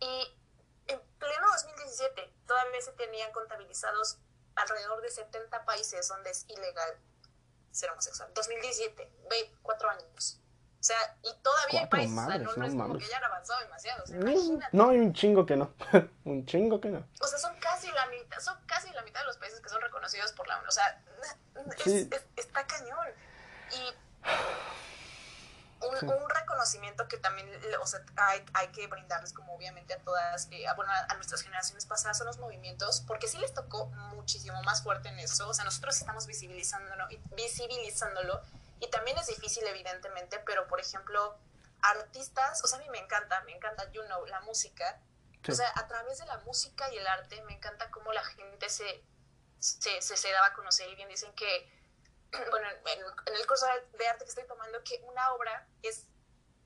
[0.00, 0.38] y
[0.88, 4.18] en pleno 2017 todavía se tenían contabilizados
[4.54, 6.98] alrededor de 70 países donde es ilegal
[7.70, 8.30] ser homosexual.
[8.34, 10.40] 2017, ve, cuatro años.
[10.80, 14.04] O sea, y todavía hay países, no, no, es como que ya han avanzado demasiado.
[14.72, 15.74] no, hay un chingo que no.
[16.24, 17.04] un chingo que no.
[17.20, 19.80] O sea, son casi la mitad, son casi la mitad de los países que son
[19.80, 20.68] reconocidos por la ONU.
[20.68, 21.02] O sea,
[21.84, 23.08] es, está cañón.
[23.72, 23.94] Y
[25.80, 27.48] un, reconocimiento que también
[27.80, 31.42] o sea, hay, hay, que brindarles como obviamente a todas, eh, a, bueno, a, nuestras
[31.42, 35.54] generaciones pasadas son los movimientos, porque sí les tocó muchísimo más fuerte en eso, o
[35.54, 37.06] sea, nosotros estamos visibilizándolo,
[37.36, 38.42] visibilizándolo
[38.80, 41.38] y también es difícil evidentemente, pero por ejemplo,
[41.82, 45.00] artistas, o sea, a mí me encanta, me encanta, you know, la música,
[45.48, 48.68] o sea, a través de la música y el arte me encanta cómo la gente
[48.68, 49.04] se,
[49.60, 51.75] se, se, se daba a conocer y bien dicen que
[52.50, 53.66] bueno, en, el curso
[53.98, 56.06] de arte que estoy tomando, que una obra es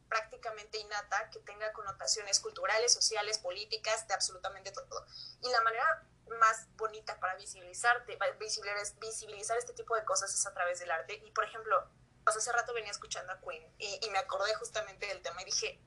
[0.08, 5.06] prácticamente innata, que tenga connotaciones culturales, sociales, políticas, de absolutamente todo.
[5.40, 6.04] Y la manera
[6.38, 11.14] más bonita para visibilizarte, visibilizar, visibilizar este tipo de cosas es a través del arte.
[11.24, 11.88] Y por ejemplo,
[12.24, 15.80] hace rato venía escuchando a Queen y, y, me acordé justamente del tema y dije,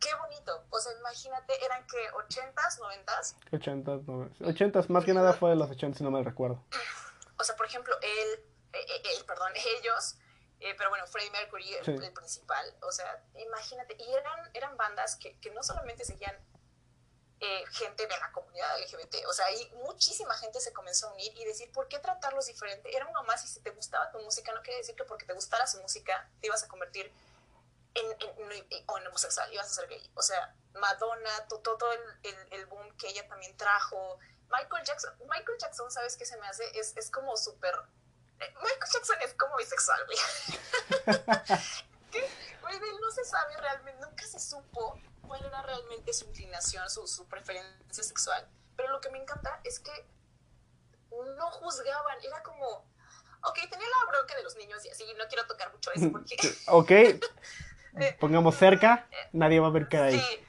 [0.00, 0.64] qué bonito.
[0.70, 3.36] O sea, imagínate, eran que 80s, 90s.
[3.52, 4.88] 80s, 90s.
[4.88, 6.64] más que nada fue de los 80 si no me recuerdo.
[7.38, 10.16] O sea, por ejemplo, él eh, eh, eh, perdón, ellos,
[10.58, 15.50] pero bueno, Freddie Mercury, el, principal, o sea, imagínate, y eran, eran bandas que, que
[15.50, 16.36] no solamente seguían
[17.72, 21.46] gente de la comunidad LGBT, o sea, ahí muchísima gente se comenzó a unir y
[21.46, 22.94] decir, ¿por qué tratarlos diferente?
[22.94, 25.32] Era uno más y si te gustaba tu música, no quiere decir que porque te
[25.32, 27.10] gustara su música te ibas a convertir
[27.94, 30.10] en, en, en homosexual, ibas a ser gay.
[30.14, 34.18] O sea, Madonna, todo, el, el, el, boom que ella también trajo.
[34.48, 36.64] Michael Jackson, Michael Jackson, ¿sabes qué se me hace?
[36.78, 37.74] Es, es como súper
[38.40, 40.18] Michael Jackson es como bisexual, güey.
[42.60, 47.26] Güey, no se sabe realmente, nunca se supo cuál era realmente su inclinación, su, su
[47.26, 48.48] preferencia sexual.
[48.76, 49.92] Pero lo que me encanta es que
[51.10, 52.66] no juzgaban, era como,
[53.42, 56.36] ok, tenía la bronca de los niños y así, no quiero tocar mucho eso porque...
[56.68, 56.90] ok,
[58.00, 60.20] eh, pongamos cerca, nadie va a ver qué hay.
[60.20, 60.46] Sí,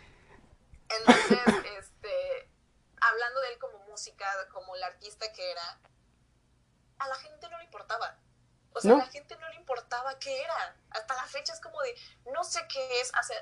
[0.99, 1.39] entonces,
[1.79, 2.49] este,
[2.99, 5.79] hablando de él como música, como el artista que era,
[7.01, 8.15] a la gente no le importaba.
[8.73, 10.75] O sea, a la gente no le importaba qué era.
[10.91, 11.95] Hasta la fecha es como de,
[12.31, 13.37] no sé qué es hacer,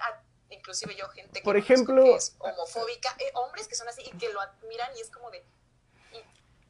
[0.50, 4.32] inclusive yo, gente que, Por ejemplo, es homofóbica, eh, hombres que son así y que
[4.34, 5.46] lo admiran y es como de,
[6.14, 6.20] y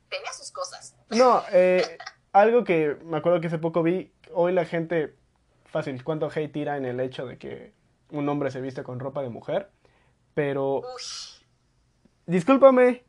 [0.10, 0.96] tenía sus cosas.
[1.10, 1.98] No, eh,
[2.34, 5.16] algo que me acuerdo que hace poco vi, hoy la gente,
[5.66, 7.74] fácil, cuánto hate tira en el hecho de que
[8.10, 9.70] un hombre se viste con ropa de mujer,
[10.34, 10.82] pero...
[12.26, 13.06] Discúlpame,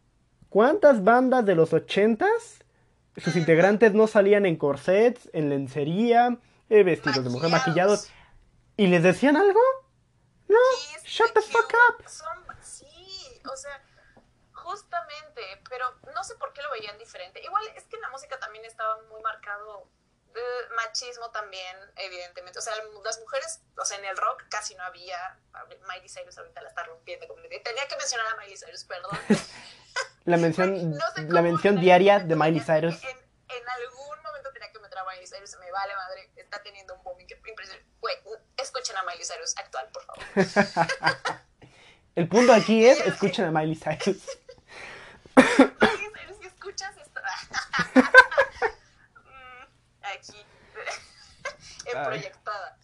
[0.49, 2.65] ¿cuántas bandas de los ochentas
[3.21, 8.09] sus integrantes no salían en corsets, en lencería, eh, vestidos de mujer, maquillados.
[8.77, 9.61] ¿Y les decían algo?
[10.49, 10.59] No,
[11.05, 12.05] shut the fuck up.
[12.63, 12.87] sí,
[13.51, 13.83] o sea,
[14.53, 17.43] justamente, pero no sé por qué lo veían diferente.
[17.43, 19.89] Igual es que en la música también estaba muy marcado
[20.77, 22.59] machismo también, evidentemente.
[22.59, 25.39] O sea, las mujeres, o sea, en el rock casi no había.
[25.89, 27.27] Miley Cyrus ahorita la está rompiendo.
[27.65, 29.19] Tenía que mencionar a Miley Cyrus, perdón.
[30.25, 33.03] La mención, no sé la mención diaria de Miley Cyrus.
[33.03, 36.95] En, en, algún momento tenía que meter a Miley Cyrus, me vale madre, está teniendo
[36.95, 37.91] un boom impresionante.
[38.57, 41.41] Escuchen a Miley Cyrus actual, por favor.
[42.15, 44.19] El punto aquí es, escuchen a Miley Cyrus.
[45.37, 47.21] Miley Cyrus, si escuchas esto...
[49.25, 49.65] Mm,
[50.03, 50.45] aquí,
[51.87, 52.79] en proyectada.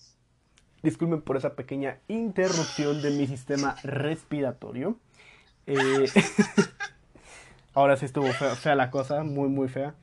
[0.82, 4.98] Disculpen por esa pequeña interrupción de mi sistema respiratorio.
[5.66, 6.10] Eh
[7.76, 9.94] ahora sí estuvo fea, fea, la cosa, muy, muy fea.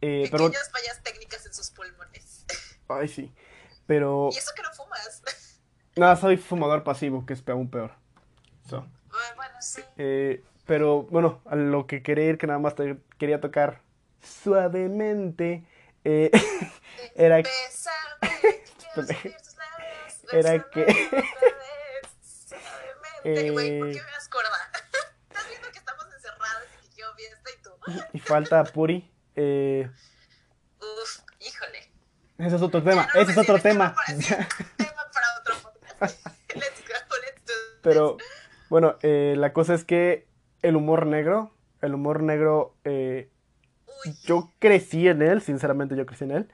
[0.00, 0.50] Eh, pero...
[0.50, 2.46] fallas técnicas en sus pulmones.
[2.88, 3.30] Ay, sí.
[3.86, 4.30] Pero...
[4.32, 5.60] ¿Y eso que no fumas?
[5.96, 7.92] No, soy fumador pasivo, que es aún peor.
[8.68, 8.86] So.
[9.36, 9.82] Bueno, sí.
[9.98, 13.82] Eh, pero bueno, a lo que quería ir, que nada más te quería tocar
[14.22, 15.66] suavemente,
[16.04, 16.30] eh,
[17.16, 17.50] era que...
[20.32, 20.82] era que...
[23.24, 24.70] eh, ¿por qué me das corda?
[25.28, 27.50] Estás viendo que estamos encerrados y que yo fiesta
[28.12, 29.10] y falta Puri.
[29.34, 29.88] Eh...
[30.78, 31.90] Uf, híjole.
[32.38, 33.94] Ese es otro tema, ese es otro tema.
[34.06, 36.26] tema para otro podcast.
[36.54, 37.52] let's go, let's do
[37.82, 38.16] Pero,
[38.70, 40.26] bueno, eh, la cosa es que
[40.62, 43.30] el humor negro, el humor negro, eh,
[44.24, 46.48] yo crecí en él, sinceramente yo crecí en él.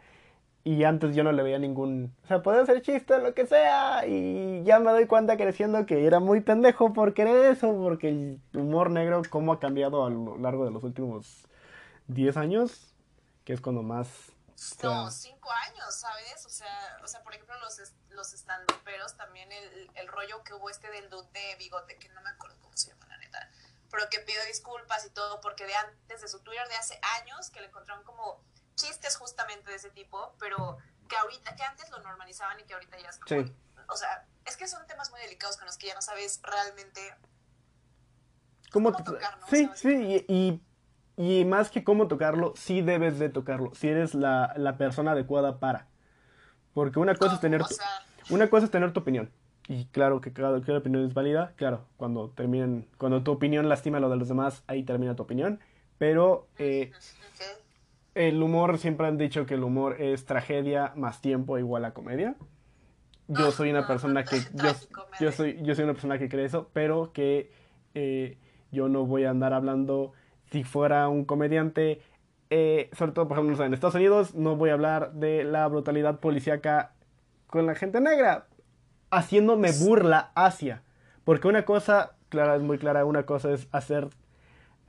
[0.66, 2.12] Y antes yo no le veía ningún...
[2.24, 4.04] O sea, podía ser chiste, lo que sea.
[4.04, 7.72] Y ya me doy cuenta creciendo que era muy pendejo por querer eso.
[7.72, 11.46] Porque el humor negro, cómo ha cambiado a lo largo de los últimos
[12.08, 12.92] 10 años.
[13.44, 14.08] Que es cuando más...
[14.82, 16.44] No, 5 años, ¿sabes?
[16.44, 20.68] O sea, o sea por ejemplo, los, los estandoperos, también el, el rollo que hubo
[20.68, 23.48] este del dude de bigote, que no me acuerdo cómo se llama, la neta
[23.88, 27.50] pero que pido disculpas y todo porque de antes de su Twitter de hace años
[27.50, 28.42] que le encontraron como
[28.76, 32.98] chistes justamente de ese tipo, pero que ahorita, que antes lo normalizaban y que ahorita
[32.98, 33.52] ya es como, sí.
[33.88, 37.00] o sea, es que son temas muy delicados con los que ya no sabes realmente
[38.70, 39.46] cómo, cómo tocar, ¿no?
[39.48, 40.62] Sí, sí, y,
[41.16, 45.58] y, más que cómo tocarlo, sí debes de tocarlo, si eres la, la persona adecuada
[45.58, 45.88] para.
[46.74, 47.74] Porque una cosa es tener tu,
[48.28, 49.32] una cosa es tener tu opinión.
[49.68, 53.98] Y claro que cada, cada, opinión es válida, claro, cuando terminen, cuando tu opinión lastima
[53.98, 55.58] lo de los demás, ahí termina tu opinión.
[55.98, 56.92] Pero eh,
[58.16, 62.34] el humor, siempre han dicho que el humor es tragedia más tiempo igual a comedia.
[63.28, 64.38] Yo soy una persona que.
[64.54, 64.70] Yo,
[65.20, 67.50] yo, soy, yo soy una persona que cree eso, pero que
[67.94, 68.38] eh,
[68.72, 70.12] yo no voy a andar hablando.
[70.50, 72.00] Si fuera un comediante,
[72.48, 76.20] eh, sobre todo, por ejemplo, en Estados Unidos, no voy a hablar de la brutalidad
[76.20, 76.94] policíaca
[77.48, 78.46] con la gente negra,
[79.10, 80.82] haciéndome burla hacia.
[81.24, 84.08] Porque una cosa, clara, es muy clara, una cosa es hacer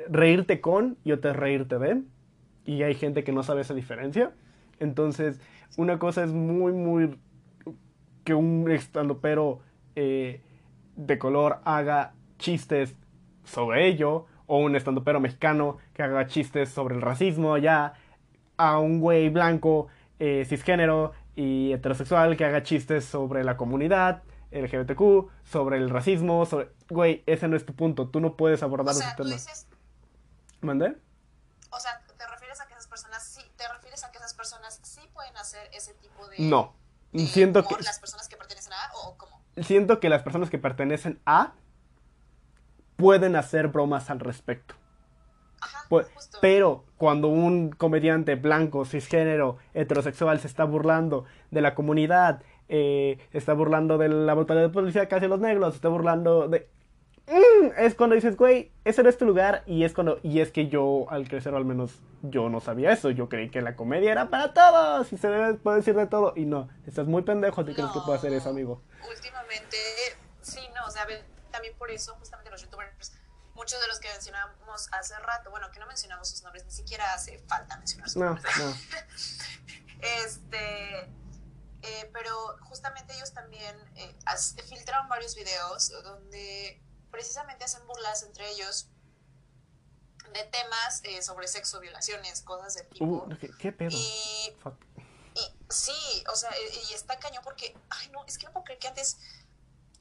[0.08, 2.04] reírte con y otra es reírte de
[2.68, 4.32] y hay gente que no sabe esa diferencia.
[4.80, 5.40] Entonces,
[5.78, 7.18] una cosa es muy, muy
[8.24, 9.62] que un estandopero
[9.96, 10.42] eh,
[10.98, 12.94] de color haga chistes
[13.46, 17.94] sobre ello, o un estandopero mexicano que haga chistes sobre el racismo ya,
[18.58, 19.88] a un güey blanco,
[20.20, 26.70] eh, cisgénero y heterosexual que haga chistes sobre la comunidad LGBTQ, sobre el racismo, sobre...
[26.90, 29.30] Güey, ese no es tu punto, tú no puedes abordar o sea, ese tema.
[29.30, 29.68] Dices...
[30.62, 30.98] ¿Mandé?
[31.70, 32.02] O sea,
[32.98, 36.74] personas sí, te refieres a que esas personas sí pueden hacer ese tipo de No.
[37.14, 39.42] siento que las personas que pertenecen a o cómo?
[39.62, 41.54] Siento que las personas que pertenecen a
[42.96, 44.76] pueden hacer bromas al respecto.
[45.62, 46.08] Ajá, pues,
[46.42, 53.54] pero cuando un comediante blanco, cisgénero, heterosexual se está burlando de la comunidad, eh, está
[53.54, 56.70] burlando de la brutalidad de policía casi los negros, se está burlando de
[57.28, 59.64] Mm, es cuando dices, güey, ese no es tu lugar.
[59.66, 63.10] Y es cuando, y es que yo, al crecer, al menos yo no sabía eso.
[63.10, 66.34] Yo creí que la comedia era para todos y se debe puede decir de todo.
[66.36, 68.82] Y no, estás muy pendejo si crees que puedo hacer eso, amigo.
[69.08, 69.78] Últimamente,
[70.42, 71.06] sí, no, o sea,
[71.52, 73.14] también por eso, justamente los youtubers,
[73.56, 77.14] muchos de los que mencionamos hace rato, bueno, que no mencionamos sus nombres, ni siquiera
[77.14, 78.46] hace falta mencionar sus nombres.
[78.58, 78.74] No.
[80.24, 81.10] este.
[81.84, 84.16] Eh, pero justamente ellos también eh,
[84.68, 86.82] filtraron varios videos donde
[87.12, 88.90] precisamente hacen burlas entre ellos
[90.34, 93.06] de temas eh, sobre sexo, violaciones, cosas de tipo.
[93.06, 93.92] Uh, ¿qué, pedo?
[93.92, 94.54] Y,
[95.70, 96.52] sí, o sea,
[96.90, 99.18] y, está cañón porque, ay no, es que no puedo creer que antes,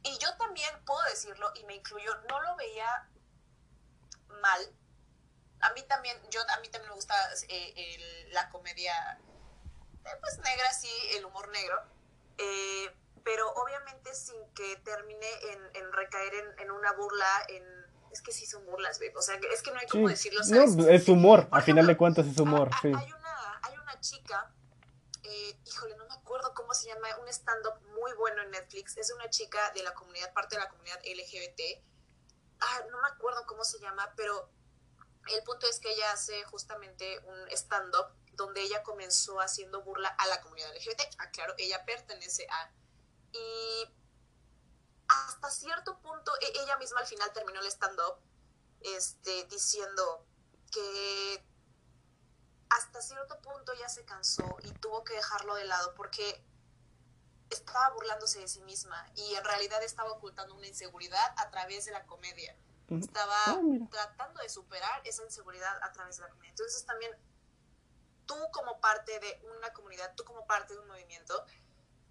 [0.02, 3.08] y yo también puedo decirlo, y me incluyo, no lo veía
[4.40, 4.72] mal.
[5.60, 7.14] A mí también, yo a mí también me gusta
[7.48, 9.18] eh, la comedia,
[10.04, 11.82] eh, pues negra, sí, el humor negro.
[14.12, 15.26] Sin que termine
[15.74, 17.62] en, recaer en, una burla, en...
[18.10, 19.12] Es que sí son burlas, babe.
[19.14, 20.74] O sea, es que no hay como decirlo, ¿sabes?
[20.74, 22.88] No, es humor, a final de cuentas es humor, sí.
[22.88, 24.50] Hay una, hay una chica,
[25.22, 28.96] eh, híjole, no me acuerdo cómo se llama, un stand-up muy bueno en Netflix.
[28.96, 31.84] Es una chica de la comunidad, parte de la comunidad LGBT.
[32.60, 34.48] Ah, no me acuerdo cómo se llama, pero
[35.34, 40.26] el punto es que ella hace justamente un stand-up donde ella comenzó haciendo burla a
[40.28, 41.02] la comunidad LGBT.
[41.18, 42.70] Ah, claro, ella pertenece a
[43.38, 43.94] y
[45.08, 48.16] hasta cierto punto e-, ella misma al final terminó el stand-up
[48.80, 50.26] este, diciendo
[50.72, 51.44] que
[52.70, 56.44] hasta cierto punto ya se cansó y tuvo que dejarlo de lado porque
[57.50, 61.92] estaba burlándose de sí misma y en realidad estaba ocultando una inseguridad a través de
[61.92, 62.56] la comedia.
[62.88, 63.60] Estaba Ah,
[63.90, 66.50] tratando de superar esa inseguridad a través de la comedia.
[66.50, 67.12] Entonces también
[68.26, 71.44] tú como parte de una comunidad, tú como parte de un movimiento,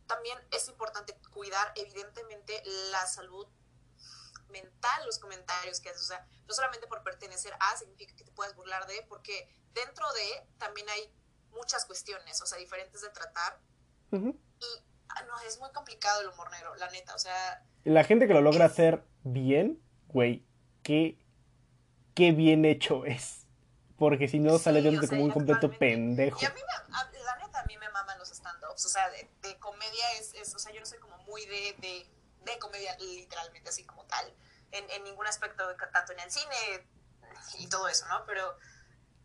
[0.08, 3.48] también es importante cuidar evidentemente la salud
[4.50, 6.02] mental, los comentarios que haces.
[6.04, 10.06] O sea, no solamente por pertenecer a significa que te puedas burlar de, porque dentro
[10.14, 11.12] de también hay
[11.52, 13.60] muchas cuestiones, o sea, diferentes de tratar.
[14.12, 17.16] Y ah, no, es muy complicado el humor negro, la neta.
[17.16, 20.46] O sea, La gente que lo logra hacer bien, güey,
[20.84, 21.18] qué,
[22.14, 23.46] qué bien hecho es.
[23.98, 26.40] Porque si no, Sí, sale sea, como un completo pendejo.
[26.42, 28.30] Y a mí, me, a- la neta, a mí me maman los
[28.84, 32.10] O sea, de, comedia es, es- o sea, yo no soy como muy de, de,
[32.44, 34.34] de comedia literalmente, así como tal,
[34.72, 35.64] en, en ningún aspecto,
[35.94, 36.88] tanto en el cine
[37.60, 38.26] y todo eso, ¿no?
[38.26, 38.58] Pero,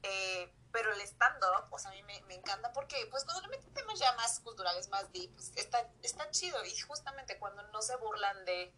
[0.03, 3.49] eh, pero el stand-up, o sea, a mí me, me encanta porque, pues, cuando le
[3.49, 6.65] meten temas ya más culturales, más deep, pues, está, está chido.
[6.65, 8.73] Y justamente cuando no se burlan de,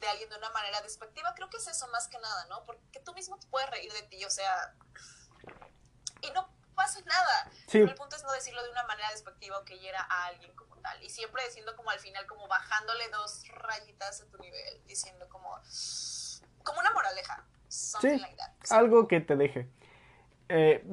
[0.00, 2.64] de alguien de una manera despectiva, creo que es eso más que nada, ¿no?
[2.64, 4.74] Porque tú mismo te puedes reír de ti, o sea,
[6.22, 7.50] y no pasa nada.
[7.66, 7.78] Sí.
[7.80, 10.52] Pero el punto es no decirlo de una manera despectiva o que hiera a alguien
[10.54, 11.02] como tal.
[11.02, 15.48] Y siempre diciendo como al final, como bajándole dos rayitas a tu nivel, diciendo como,
[16.62, 17.44] como una moraleja.
[17.68, 18.52] Something Sí, like that.
[18.70, 19.68] algo que te deje.
[20.48, 20.84] Eh,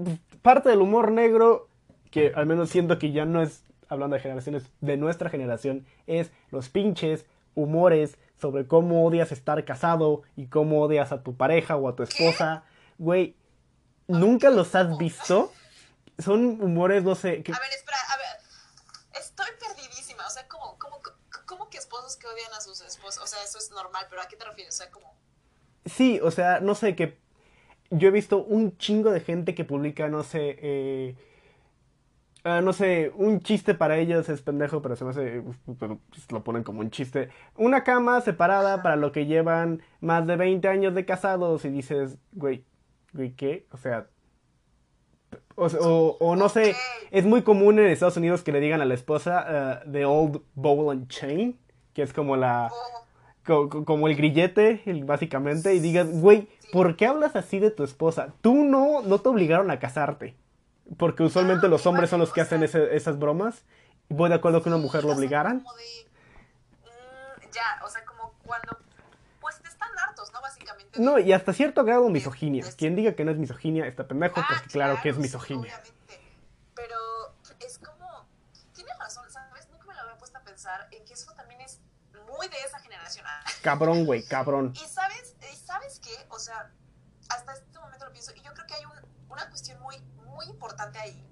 [0.41, 1.69] parte del humor negro,
[2.09, 6.31] que al menos siento que ya no es, hablando de generaciones, de nuestra generación, es
[6.49, 11.88] los pinches humores sobre cómo odias estar casado y cómo odias a tu pareja o
[11.88, 12.63] a tu esposa.
[12.97, 13.36] Güey,
[14.07, 15.51] ¿nunca los has visto?
[16.20, 19.22] Son humores, no sé, que- A ver, espera, a ver.
[19.22, 20.26] Estoy perdidísima.
[20.26, 20.99] O sea, como, como,
[21.45, 23.24] como que esposos que odian a sus esposos.
[23.24, 24.76] O sea, eso es normal, pero ¿a qué te refieres?
[24.76, 25.14] O sea, como.
[25.86, 27.20] Sí, o sea, no sé, que
[27.89, 31.16] yo he visto un chingo de gente que publica, no sé, eh,
[32.43, 35.43] ah, no sé, un chiste para ellos es pendejo, pero se me hace,
[35.80, 37.30] pero pues, lo ponen como un chiste.
[37.55, 42.18] Una cama separada para lo que llevan más de 20 años de casados y dices,
[42.32, 42.66] güey,
[43.14, 43.68] güey, ¿qué?
[43.72, 44.07] O sea,
[45.55, 46.75] o, no sé,
[47.11, 50.41] es muy común en Estados Unidos que le digan a la esposa ah, The Old
[50.55, 51.59] Ball and Chain,
[51.93, 52.69] que es como la
[53.45, 57.84] co- co- como el grillete, básicamente, y digas, güey, ¿por qué hablas así de tu
[57.84, 58.34] esposa?
[58.41, 60.36] Tú no, no te obligaron a casarte.
[60.97, 63.63] Porque usualmente los hombres son los que hacen esas bromas.
[64.09, 65.57] Voy de acuerdo que una mujer lo obligaran.
[66.84, 68.77] mm, ya, o sea, como cuando.
[70.98, 71.20] ¿No?
[71.20, 72.64] Y hasta cierto grado misoginia.
[72.66, 75.62] Es- Quien diga que no es misoginia está pendejo, Ah, porque claro que es misoginia.
[75.76, 76.20] obviamente.
[76.76, 76.98] Pero
[77.60, 78.28] es como,
[78.74, 79.68] tienes razón, ¿sabes?
[79.70, 81.80] Nunca me lo había puesto a pensar en que eso también es
[82.28, 83.26] muy de esa generación.
[83.62, 84.74] Cabrón, güey, cabrón.
[84.76, 85.36] Y sabes,
[85.66, 86.72] sabes qué, o sea,
[87.30, 90.46] hasta este momento lo pienso, y yo creo que hay un- una cuestión muy, muy
[90.46, 91.26] importante ahí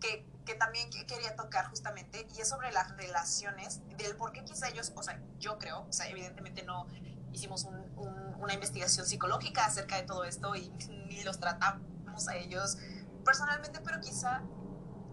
[0.00, 4.44] que, que también que- quería tocar justamente, y es sobre las relaciones, del por qué
[4.44, 6.86] quizá ellos, o sea, yo creo, o sea, evidentemente no
[7.32, 10.68] hicimos un- un- una investigación psicológica acerca de todo esto y
[11.08, 12.78] ni los tratamos a ellos
[13.24, 14.42] personalmente, pero quizá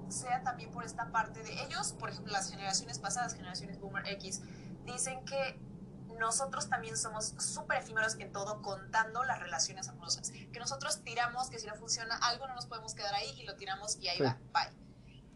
[0.09, 4.41] sea también por esta parte de ellos, por ejemplo, las generaciones pasadas, generaciones Boomer X,
[4.85, 5.59] dicen que
[6.17, 10.31] nosotros también somos súper efímeros en todo contando las relaciones amorosas.
[10.31, 13.55] Que nosotros tiramos, que si no funciona algo no nos podemos quedar ahí y lo
[13.55, 14.23] tiramos y ahí Sí.
[14.23, 14.73] va, bye.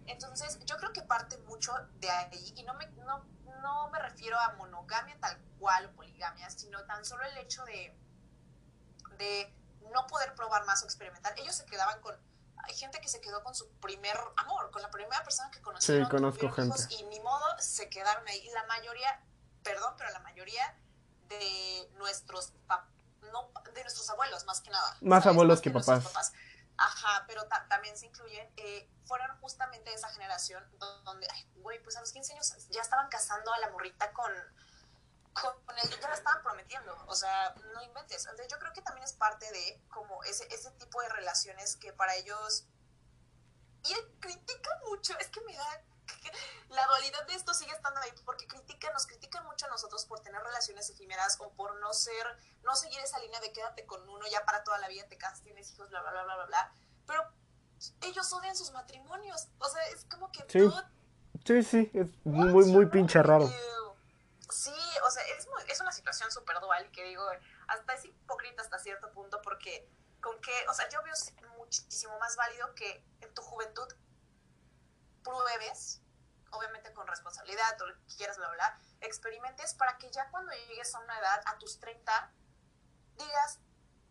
[0.07, 3.23] Entonces yo creo que parte mucho de ahí y no me, no,
[3.61, 7.95] no me refiero a monogamia tal cual o poligamia, sino tan solo el hecho de,
[9.17, 9.53] de
[9.91, 11.33] no poder probar más o experimentar.
[11.37, 12.15] Ellos se quedaban con...
[12.63, 16.07] Hay gente que se quedó con su primer amor, con la primera persona que conocieron.
[16.09, 17.03] conozco tuvieron hijos, gente.
[17.03, 18.47] y ni modo, se quedaron ahí.
[18.53, 19.19] La mayoría,
[19.63, 20.75] perdón, pero la mayoría
[21.27, 22.53] de nuestros
[23.31, 24.97] no, de nuestros abuelos, más que nada.
[25.01, 26.33] Más abuelos que nuestros papás.
[26.83, 30.67] Ajá, pero ta- también se incluyen, eh, fueron justamente esa generación
[31.03, 34.31] donde, ay, güey, pues a los 15 años ya estaban casando a la morrita con,
[35.33, 38.25] con, él, ya la estaban prometiendo, o sea, no inventes.
[38.25, 41.93] Entonces yo creo que también es parte de como ese, ese tipo de relaciones que
[41.93, 42.65] para ellos...
[43.83, 45.83] Y critican mucho, es que me da...
[46.69, 50.21] La dualidad de esto sigue estando ahí porque critican, nos critican mucho a nosotros por
[50.21, 52.25] tener relaciones efímeras o por no ser,
[52.63, 55.41] no seguir esa línea de quédate con uno ya para toda la vida, te casas,
[55.41, 56.73] tienes hijos, bla, bla, bla, bla, bla, bla.
[57.05, 57.27] Pero
[58.01, 60.59] ellos odian sus matrimonios, o sea, es como que Sí.
[60.59, 60.83] todo
[61.43, 63.47] Sí, sí, es muy, muy pinche raro.
[64.49, 64.73] Sí,
[65.05, 67.23] o sea, es, muy- es una situación súper dual que digo,
[67.67, 69.89] hasta es hipócrita hasta cierto punto porque
[70.21, 71.13] con que, o sea, yo veo
[71.57, 73.87] muchísimo más válido que en tu juventud
[75.23, 76.01] pruebes,
[76.51, 80.93] obviamente con responsabilidad, todo lo que quieras, bla, bla, experimentes para que ya cuando llegues
[80.95, 82.31] a una edad, a tus 30,
[83.17, 83.59] digas,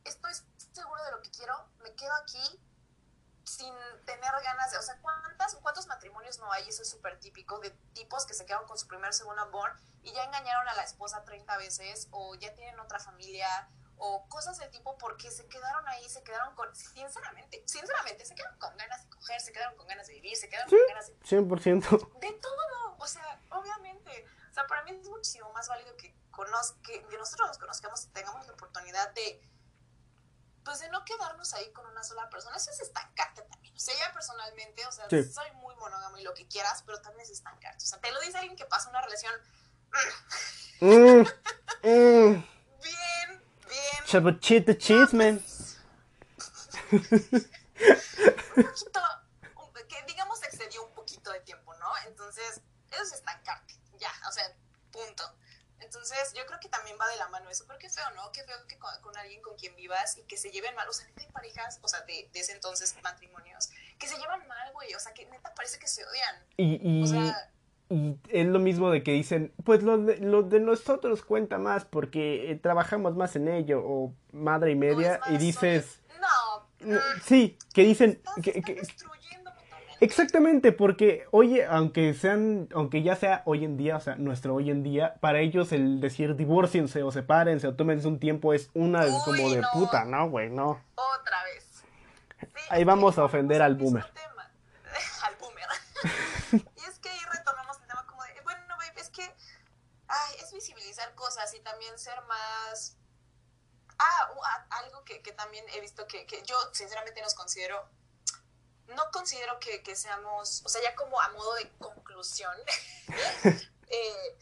[0.04, 0.32] estoy
[0.72, 2.60] seguro de lo que quiero, me quedo aquí,
[3.44, 6.68] sin tener ganas de, o sea, ¿cuántas, ¿cuántos matrimonios no hay?
[6.68, 10.12] Eso es súper típico, de tipos que se quedaron con su primer, segundo amor y
[10.12, 13.68] ya engañaron a la esposa 30 veces o ya tienen otra familia
[14.00, 18.58] o cosas del tipo porque se quedaron ahí, se quedaron con, sinceramente, sinceramente, se quedaron
[18.58, 21.20] con ganas de coger, se quedaron con ganas de vivir, se quedaron con ganas de...
[21.20, 22.18] 100%.
[22.20, 24.26] De todo, o sea, obviamente.
[24.50, 28.08] O sea, para mí es muchísimo más válido que, conozca, que, nosotros nos conozcamos y
[28.08, 29.46] tengamos la oportunidad de
[30.64, 33.74] pues de no quedarnos ahí con una sola persona, eso es estancarte también.
[33.74, 35.24] O sea, yo personalmente, o sea, Sí.
[35.24, 37.82] soy muy monógamo y lo que quieras, pero también es estancarte.
[37.82, 39.32] O sea, te lo dice alguien que pasa una relación
[40.80, 41.22] mm,
[41.82, 42.44] Mm,
[44.18, 44.40] bien.
[44.40, 45.42] Chabuchito cheese, man.
[46.92, 47.02] un
[49.54, 51.86] poquito, que digamos excedió un poquito de tiempo, ¿no?
[52.06, 54.44] Entonces, eso es estancarte, ya, o sea,
[54.90, 55.24] punto.
[55.80, 58.30] Entonces, yo creo que también va de la mano eso, pero qué feo, ¿no?
[58.32, 60.92] Qué feo que con, con alguien con quien vivas y que se lleven mal, o
[60.92, 64.72] sea, neta hay parejas, o sea, de, de ese entonces matrimonios, que se llevan mal,
[64.72, 66.46] güey, o sea, que neta parece que se odian.
[66.56, 67.50] Y, y, O sea,
[67.90, 71.84] y es lo mismo de que dicen, pues lo de, lo de nosotros cuenta más
[71.84, 76.86] porque eh, trabajamos más en ello, o madre y no media, más, y dices, No,
[76.86, 78.80] "Mm, mm, sí, que dicen, estás- que, que-.
[80.02, 84.70] Exactamente, porque oye, aunque sean, aunque ya sea hoy en día, o sea, nuestro hoy
[84.70, 89.04] en día, para ellos el decir divórciense o sepárense o tómense un tiempo es una
[89.04, 89.68] Uy, como de no.
[89.74, 90.48] puta, ¿no, güey?
[90.48, 90.80] No.
[90.94, 91.82] Otra vez.
[92.40, 94.04] Sí, Ahí vamos a ofender al boomer.
[94.06, 94.50] tema.
[95.26, 95.66] al boomer.
[96.54, 99.22] y es que ahí retomamos el tema como de, bueno, babe, es que
[100.08, 101.60] ay, es visibilizar cosas y
[101.98, 102.96] ser más...
[103.98, 107.86] Ah, algo que, que también he visto que, que yo sinceramente nos considero,
[108.86, 112.54] no considero que, que seamos, o sea, ya como a modo de conclusión,
[113.88, 114.38] eh,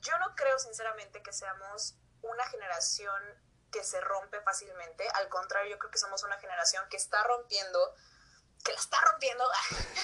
[0.00, 3.22] yo no creo sinceramente que seamos una generación
[3.70, 5.08] que se rompe fácilmente.
[5.14, 7.94] Al contrario, yo creo que somos una generación que está rompiendo,
[8.64, 9.44] que la está rompiendo,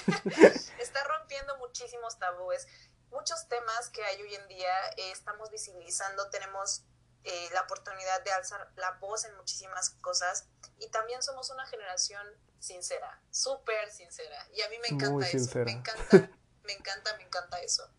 [0.79, 2.67] está rompiendo muchísimos tabúes,
[3.11, 6.83] muchos temas que hay hoy en día, eh, estamos visibilizando, tenemos
[7.23, 10.47] eh, la oportunidad de alzar la voz en muchísimas cosas
[10.79, 12.25] y también somos una generación
[12.59, 14.47] sincera, súper sincera.
[14.55, 15.65] Y a mí me encanta Muy eso, sincera.
[15.65, 16.29] me encanta,
[16.63, 17.89] me encanta, me encanta eso.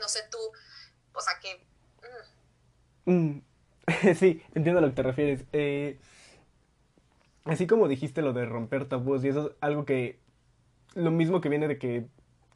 [0.00, 0.38] No sé tú,
[1.12, 1.64] o sea que...
[2.02, 2.36] mm,
[3.06, 3.40] Mm,
[4.16, 5.44] Sí, entiendo a lo que te refieres.
[5.52, 5.98] Eh,
[7.44, 10.18] así como dijiste lo de romper tabús, y eso es algo que,
[10.94, 12.08] lo mismo que viene de que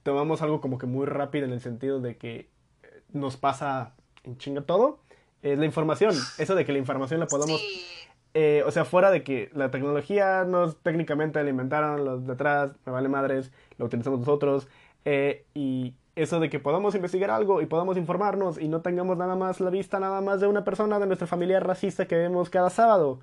[0.02, 2.48] tomamos algo como que muy rápido en el sentido de que
[2.82, 3.94] eh, nos pasa
[4.24, 5.00] en chinga todo,
[5.42, 6.14] es la información.
[6.38, 8.00] Eso de que la información la podamos sí,
[8.32, 12.72] eh, o sea, fuera de que la tecnología nos técnicamente la inventaron los de atrás,
[12.86, 14.68] me vale madres, lo utilizamos nosotros,
[15.04, 19.34] eh, y eso de que podamos investigar algo y podamos informarnos y no tengamos nada
[19.34, 22.70] más la vista nada más de una persona de nuestra familia racista que vemos cada
[22.70, 23.18] sábado.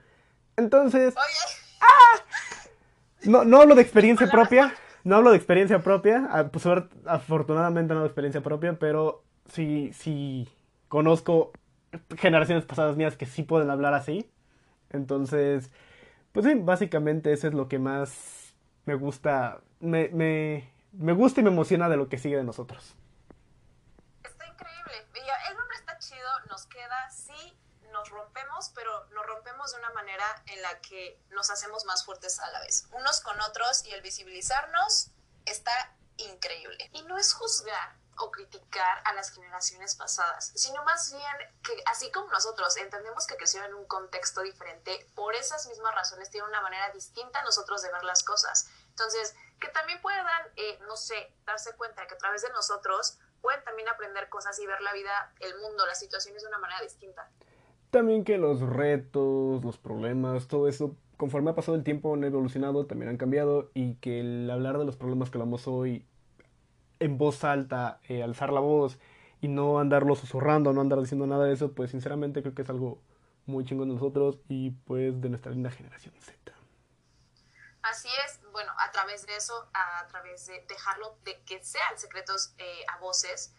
[0.57, 4.73] Entonces, oye, no, no hablo de experiencia propia,
[5.07, 6.65] no hablo de experiencia propia, pues,
[7.05, 10.49] afortunadamente no de experiencia propia, pero sí, sí
[10.89, 11.53] conozco
[12.17, 14.29] generaciones pasadas mías que sí pueden hablar así.
[14.89, 15.71] Entonces,
[16.33, 18.53] pues sí, básicamente eso es lo que más
[18.83, 22.93] me gusta, me, me, me gusta y me emociona de lo que sigue de nosotros.
[24.25, 25.07] está increíble.
[25.15, 27.57] Y ya, el nombre está chido, nos queda, sí,
[28.73, 32.59] pero nos rompemos de una manera en la que nos hacemos más fuertes a la
[32.61, 35.11] vez, unos con otros, y el visibilizarnos
[35.45, 36.89] está increíble.
[36.93, 42.11] Y no es juzgar o criticar a las generaciones pasadas, sino más bien que así
[42.11, 46.61] como nosotros entendemos que crecieron en un contexto diferente, por esas mismas razones tienen una
[46.61, 48.69] manera distinta a nosotros de ver las cosas.
[48.89, 53.63] Entonces, que también puedan, eh, no sé, darse cuenta que a través de nosotros pueden
[53.63, 57.29] también aprender cosas y ver la vida, el mundo, las situaciones de una manera distinta.
[57.91, 62.85] También que los retos, los problemas, todo eso, conforme ha pasado el tiempo han evolucionado,
[62.85, 66.05] también han cambiado y que el hablar de los problemas que hablamos hoy
[66.99, 68.99] en voz alta, eh, alzar la voz
[69.41, 72.69] y no andarlo susurrando, no andar diciendo nada de eso, pues sinceramente creo que es
[72.69, 72.99] algo
[73.45, 76.37] muy chingón de nosotros y pues de nuestra linda generación Z.
[77.83, 82.53] Así es, bueno, a través de eso, a través de dejarlo, de que sean secretos
[82.57, 83.53] eh, a voces,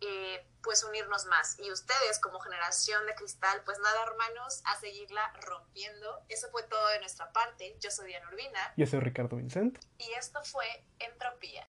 [0.00, 1.58] eh, pues unirnos más.
[1.60, 6.24] Y ustedes como generación de cristal, pues nada, hermanos, a seguirla rompiendo.
[6.28, 7.76] Eso fue todo de nuestra parte.
[7.80, 9.78] Yo soy Diana Urbina Yo soy Ricardo Vincent.
[9.98, 10.66] y esto fue
[10.98, 11.68] Entropía.